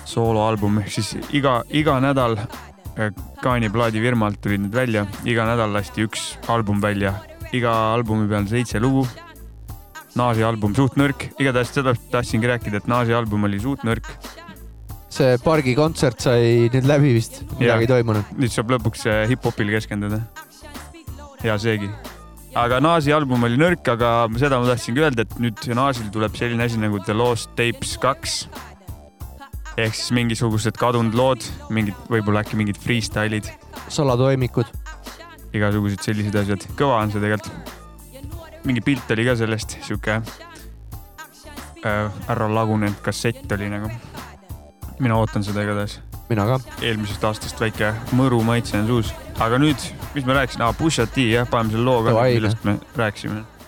[0.09, 3.09] sooloalbum ehk siis iga, iga nädal äh,
[3.43, 7.13] Kanye plaadifirmalt tulid need välja, iga nädal lasti üks album välja,
[7.55, 9.05] iga albumi peal seitse lugu.
[10.19, 14.09] Naasi album suht nõrk, igatahes seda tahtsingi rääkida, et Naasi album oli suht nõrk.
[15.09, 18.33] see pargikontsert sai nüüd läbi vist, midagi ei toimunud.
[18.37, 20.19] nüüd saab lõpuks äh, hip-hopile keskenduda.
[21.43, 21.89] hea seegi.
[22.55, 26.65] aga Naasi album oli nõrk, aga seda ma tahtsingi öelda, et nüüd Naasil tuleb selline
[26.65, 28.41] asi nagu The Lost Tapes kaks.
[29.85, 31.41] Ehk siis mingisugused kadunud lood,
[31.73, 33.47] mingid, võib-olla äkki mingid freestyle'id,
[33.91, 34.67] salatoimikud.
[35.55, 36.61] igasugused sellised asjad.
[36.79, 37.55] kõva on see tegelikult.
[38.67, 40.23] mingi pilt oli ka sellest, sihuke äh,
[42.29, 43.89] ära lagunenud kassett oli nagu.
[44.99, 45.99] mina ootan seda igatahes.
[46.29, 46.59] mina ka.
[46.81, 49.13] eelmisest aastast väike mõru maitse on suus.
[49.39, 49.79] aga nüüd,
[50.15, 53.58] mis ma rääkisin ah,, Pusha T jah, paneme selle loo ka, millest me rääkisime.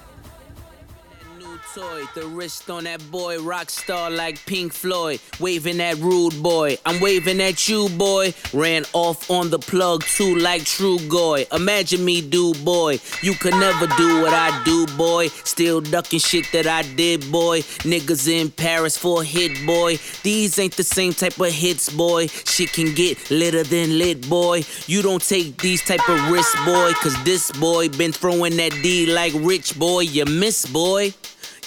[2.02, 2.22] Toy.
[2.22, 5.20] The wrist on that boy, rock star like Pink Floyd.
[5.40, 6.78] Waving at rude boy.
[6.86, 8.34] I'm waving at you, boy.
[8.54, 11.46] Ran off on the plug too, like True Goy.
[11.52, 13.00] Imagine me, do boy.
[13.22, 15.28] You could never do what I do, boy.
[15.28, 17.62] Still ducking shit that I did, boy.
[17.84, 19.98] Niggas in Paris for a hit, boy.
[20.24, 22.28] These ain't the same type of hits, boy.
[22.28, 24.64] Shit can get litter than lit, boy.
[24.88, 26.94] You don't take these type of risks, boy.
[27.02, 30.02] Cause this boy been throwing that D like rich, boy.
[30.02, 31.14] You miss, boy.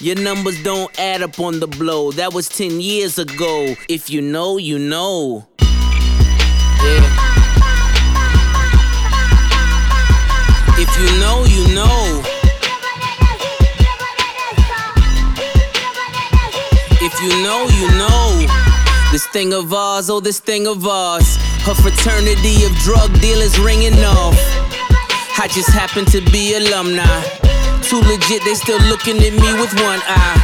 [0.01, 2.11] Your numbers don't add up on the blow.
[2.11, 3.75] That was 10 years ago.
[3.87, 5.47] If you know, you know.
[5.61, 7.05] Yeah.
[10.77, 12.21] If you know, you know.
[16.99, 18.45] If you know, you know.
[19.13, 21.37] This thing of ours, oh, this thing of ours.
[21.63, 24.35] Her fraternity of drug dealers ringing off.
[25.39, 27.44] I just happen to be alumni.
[27.85, 30.41] Too legit, they still looking at me with one eye.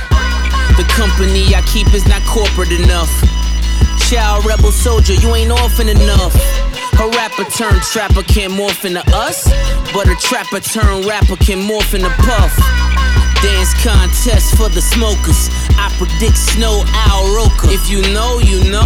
[0.77, 3.09] The company I keep is not corporate enough.
[4.09, 6.37] Child rebel soldier, you ain't orphan enough.
[7.01, 9.49] A rapper turned trapper can't morph into us,
[9.91, 12.53] but a trapper turned rapper can morph into puff.
[13.41, 15.49] Dance contest for the smokers.
[15.81, 17.73] I predict snow Al Roker.
[17.73, 18.85] If you know, you know.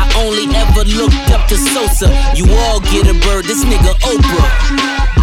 [0.00, 2.08] I only ever looked up to Sosa.
[2.34, 5.21] You all get a bird, this nigga Oprah.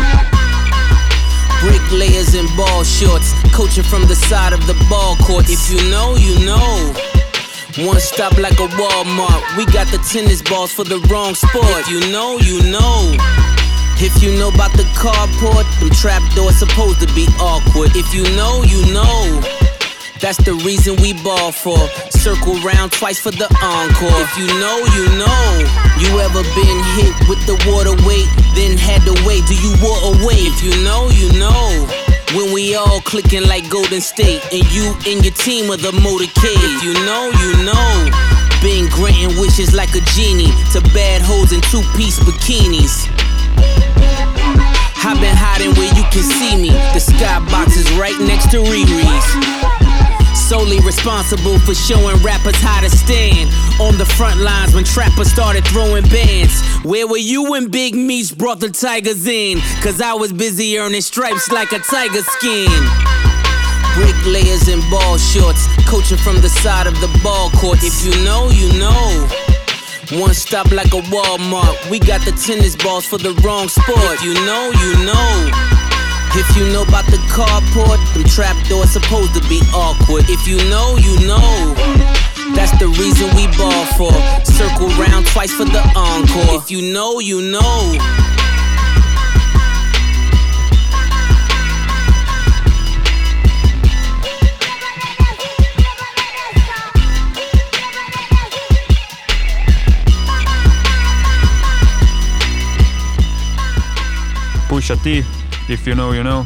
[1.60, 5.46] Bricklayers in ball shorts, coaching from the side of the ball court.
[5.50, 6.94] If you know, you know.
[7.86, 9.58] One stop like a Walmart.
[9.58, 11.66] We got the tennis balls for the wrong sport.
[11.84, 13.16] If you know, you know.
[14.02, 17.92] If you know about the carport, them trap doors supposed to be awkward.
[17.96, 19.59] If you know, you know.
[20.20, 21.80] That's the reason we ball for.
[22.12, 24.20] Circle round twice for the encore.
[24.20, 25.40] If you know, you know.
[25.96, 29.48] You ever been hit with the water weight, then had to wait?
[29.48, 30.44] Do you walk away?
[30.44, 31.88] If you know, you know.
[32.36, 36.62] When we all clicking like Golden State, and you and your team are the motorcade.
[36.68, 37.90] If you know, you know.
[38.60, 43.08] Been granting wishes like a genie to bad hoes in two piece bikinis.
[45.00, 46.76] I've been hiding where you can see me.
[46.92, 49.89] The skybox is right next to Riri's.
[50.50, 55.64] Solely responsible for showing rappers how to stand on the front lines when trappers started
[55.68, 56.60] throwing bands.
[56.84, 59.60] Where were you when Big Meech brought the Tigers in?
[59.84, 62.68] Cause I was busy earning stripes like a tiger skin.
[63.94, 67.78] Bricklayers in ball shorts, coaching from the side of the ball court.
[67.84, 69.30] If you know, you know.
[70.20, 71.92] One stop like a Walmart.
[71.92, 74.00] We got the tennis balls for the wrong sport.
[74.18, 75.89] If you know, you know.
[76.36, 80.26] If you know about the carport, them trap doors supposed to be awkward.
[80.30, 81.74] If you know, you know.
[82.56, 84.14] That's the reason we ball for.
[84.46, 86.56] Circle round twice for the encore.
[86.56, 87.98] If you know, you know.
[104.70, 105.24] Pusha T,
[105.70, 106.46] If you know, you know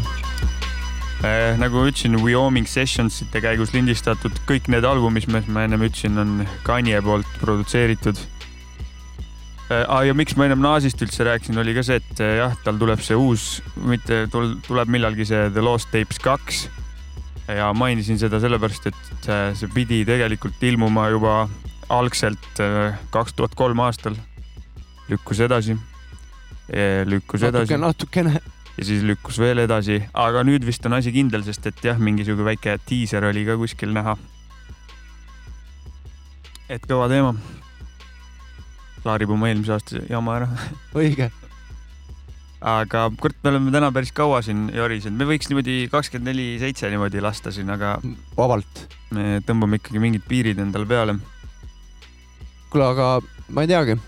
[1.24, 1.56] eh,.
[1.56, 7.00] nagu ütlesin, Wyoming Sessionsite käigus lindistatud kõik need albumid, mis ma ennem ütlesin, on Kanye
[7.06, 9.86] poolt produtseeritud eh,.
[9.88, 12.76] Ah, ja miks ma ennem Naasist üldse rääkisin, oli ka see, et eh, jah, tal
[12.82, 16.66] tuleb see uus, mitte tul- tuleb millalgi see The Lost Tapes kaks.
[17.48, 21.46] ja mainisin seda sellepärast, et eh, see pidi tegelikult ilmuma juba
[21.88, 24.20] algselt eh, kaks tuhat kolm aastal.
[25.08, 25.80] lükkus edasi,
[27.08, 28.53] lükkus edasi natuke, natukene.
[28.78, 32.54] Ja siis lükkus veel edasi, aga nüüd vist on asi kindel, sest et jah, mingisugune
[32.54, 34.18] väike diiser oli ka kuskil näha.
[36.74, 37.36] et kõva teema.
[39.04, 40.48] klaarib oma eelmise aasta jama ära.
[41.04, 41.30] õige.
[42.62, 46.90] aga kurat, me oleme täna päris kaua siin jorisenud, me võiks niimoodi kakskümmend neli seitse
[46.90, 48.00] niimoodi lasta siin, aga.
[48.38, 48.88] vabalt.
[49.14, 51.20] me tõmbame ikkagi mingid piirid endale peale.
[52.74, 53.14] kuule, aga
[53.54, 54.02] ma ei teagi.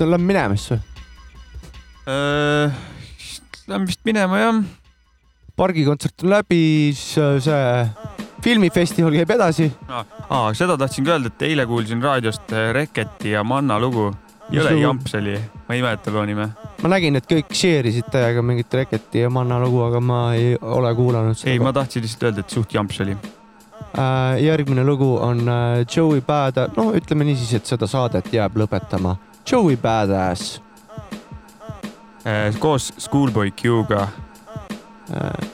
[0.00, 0.89] Lähme minema siis või?
[3.70, 4.62] Lähme vist minema jah.
[5.56, 6.62] pargikontsert on läbi,
[6.96, 9.68] siis äh, see filmifestival käib edasi.
[9.90, 14.10] aa, seda tahtsin ka öelda, et eile kuulsin raadiost äh, Reketi ja Manna lugu.
[14.50, 15.36] jõle jamps oli,
[15.68, 16.48] ma ei mäleta loo nime.
[16.82, 20.56] ma nägin, et kõik share isid täiega mingit Reketi ja Manna lugu, aga ma ei
[20.60, 21.52] ole kuulanud seda.
[21.52, 23.18] ei, ma tahtsin lihtsalt öelda, et suht jamps oli.
[23.92, 24.40] äh,.
[24.46, 29.18] järgmine lugu on äh, Joey Bad, no ütleme niisiis, et seda saadet jääb lõpetama
[29.52, 30.60] Joey Badass.
[32.24, 34.08] Äh, koos Schoolboy Q-ga.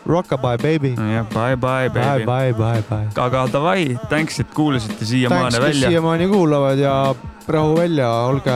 [0.07, 0.91] Rockabye baby.
[0.97, 2.25] jah, bye bye Bye baby.
[2.27, 3.07] bye bye bye.
[3.25, 5.89] aga davai, thanks, et kuulasite siiamaani välja.
[5.89, 7.15] siiamaani kuulavad ja
[7.49, 8.53] rahu välja, olge,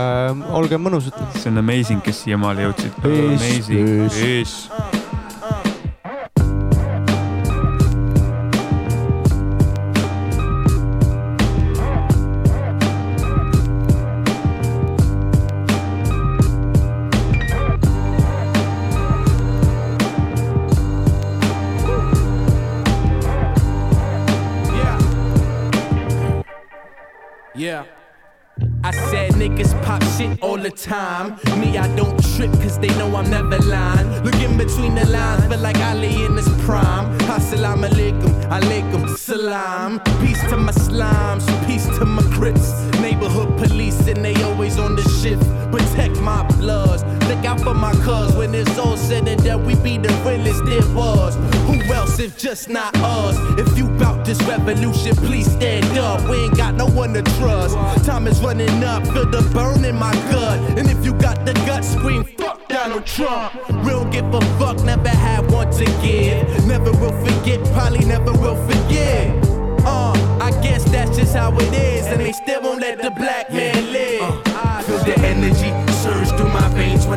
[0.53, 1.17] olge mõnusad.
[1.39, 3.01] see on amazing, kes siiamaale jõudsid.
[3.05, 4.69] Amazing, peace.
[30.71, 31.37] The time.
[31.61, 34.09] Me, I don't trip cause they know I'm never lying.
[34.25, 37.07] Looking between the lines, feel like Ali in his prime.
[37.29, 40.01] Assalamu alaikum, alaikum salam.
[40.21, 42.73] Peace to my slimes, peace to my crips.
[43.01, 45.43] Neighborhood police and they always on the shift.
[45.71, 48.35] Protect my bloods, look out for my cuz.
[48.35, 51.35] When it's all said and done, we be the realest there was.
[51.67, 53.37] Who else if just not us?
[53.59, 56.29] If you bout this revolution, please stand up.
[56.29, 57.75] We ain't got no one to trust.
[58.05, 60.60] Time is running up, feel the burn in my gut.
[60.79, 63.53] And if you got the gut, scream fuck Donald Trump.
[63.85, 66.67] Don't give a fuck, never had one to give.
[66.67, 69.29] Never will forget, probably never will forget.
[69.85, 73.51] Uh, I guess that's just how it is, and they still won't let the black
[73.51, 74.20] man live.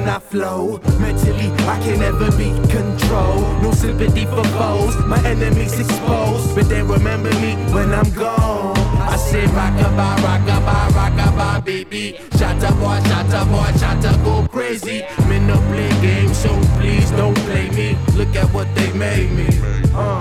[0.04, 0.80] When I flow.
[1.00, 3.64] Mentally, I can never be controlled.
[3.64, 6.56] No sympathy for foes, my enemies exposed.
[6.56, 8.78] But they remember me when I'm gone.
[8.78, 12.20] I say rockabye, rockabye, rockabye, baby.
[12.32, 15.04] Shatta boy, shatta boy, shatta go crazy.
[15.30, 16.50] Men no play games, so
[16.80, 17.98] please don't play me.
[18.16, 19.48] Look at what they made me.
[19.94, 20.20] Uh.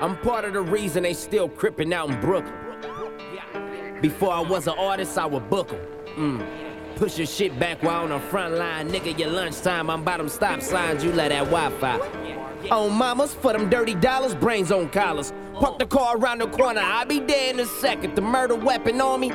[0.00, 2.58] I'm part of the reason they still crippin' out in Brooklyn.
[4.00, 5.80] Before I was an artist, I would book 'em.
[6.16, 6.61] Mm.
[6.96, 8.88] Push your shit back while on the front line.
[8.90, 11.98] Nigga, your lunchtime, I'm bottom stop signs, you let that Wi Fi.
[12.70, 15.32] On mamas, for them dirty dollars, brains on collars.
[15.54, 18.14] Park the car around the corner, I'll be there in a second.
[18.14, 19.30] The murder weapon on me.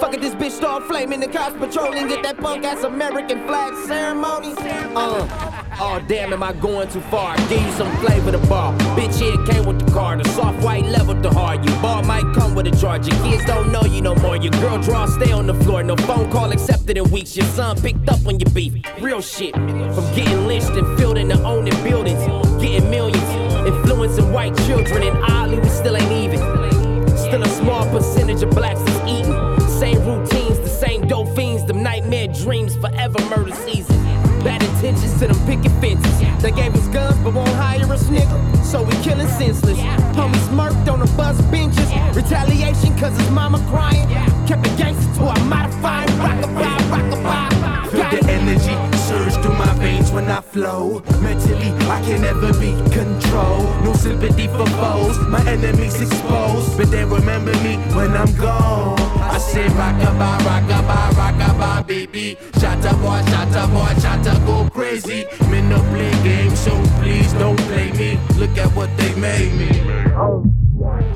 [0.00, 1.20] Fuck it, this bitch start flaming.
[1.20, 4.54] The cops patrolling, get that punk ass American flag ceremony.
[4.58, 5.51] Uh,
[5.82, 7.36] oh damn, am I going too far?
[7.48, 8.72] Give you some flavor to bar.
[8.96, 10.16] Bitch, here came with the car.
[10.16, 11.64] The soft white leveled the hard.
[11.64, 13.08] You bar might come with a charge.
[13.08, 14.36] Your kids don't know you no more.
[14.36, 15.82] Your girl draw, stay on the floor.
[15.82, 17.36] No phone call accepted in weeks.
[17.36, 18.74] Your son picked up on your beef.
[19.00, 19.54] Real shit.
[19.54, 22.20] From getting lynched and filled into owning buildings.
[22.62, 23.30] Getting millions.
[23.66, 25.02] Influencing white children.
[25.02, 26.38] And oddly, we still ain't even.
[27.16, 29.61] Still a small percentage of blacks is eating.
[29.82, 34.00] Same routines, the same dope fiends, them nightmare dreams, forever murder season.
[34.44, 36.40] Bad intentions to them picket fences.
[36.40, 38.64] They gave us guns but won't hire us, nigga.
[38.64, 39.76] So we killing senseless.
[40.14, 41.90] Homies murked on the bus benches.
[42.14, 44.06] Retaliation cause his mama crying.
[44.46, 46.08] Kept it gangster to I modified.
[46.10, 47.52] Rockabye, rockabye.
[48.12, 51.02] The energy surge through my veins when I flow.
[51.20, 53.84] Mentally, I can never be controlled.
[53.84, 56.76] No sympathy for foes, my enemies exposed.
[56.76, 59.00] But they remember me when I'm gone.
[59.32, 62.36] I say rockabye, rockabye, rockabye, baby.
[62.60, 65.26] Shatta boy, shatta boy, shatta go crazy.
[65.50, 68.18] Men no play games, so please don't play me.
[68.38, 71.11] Look at what they made me.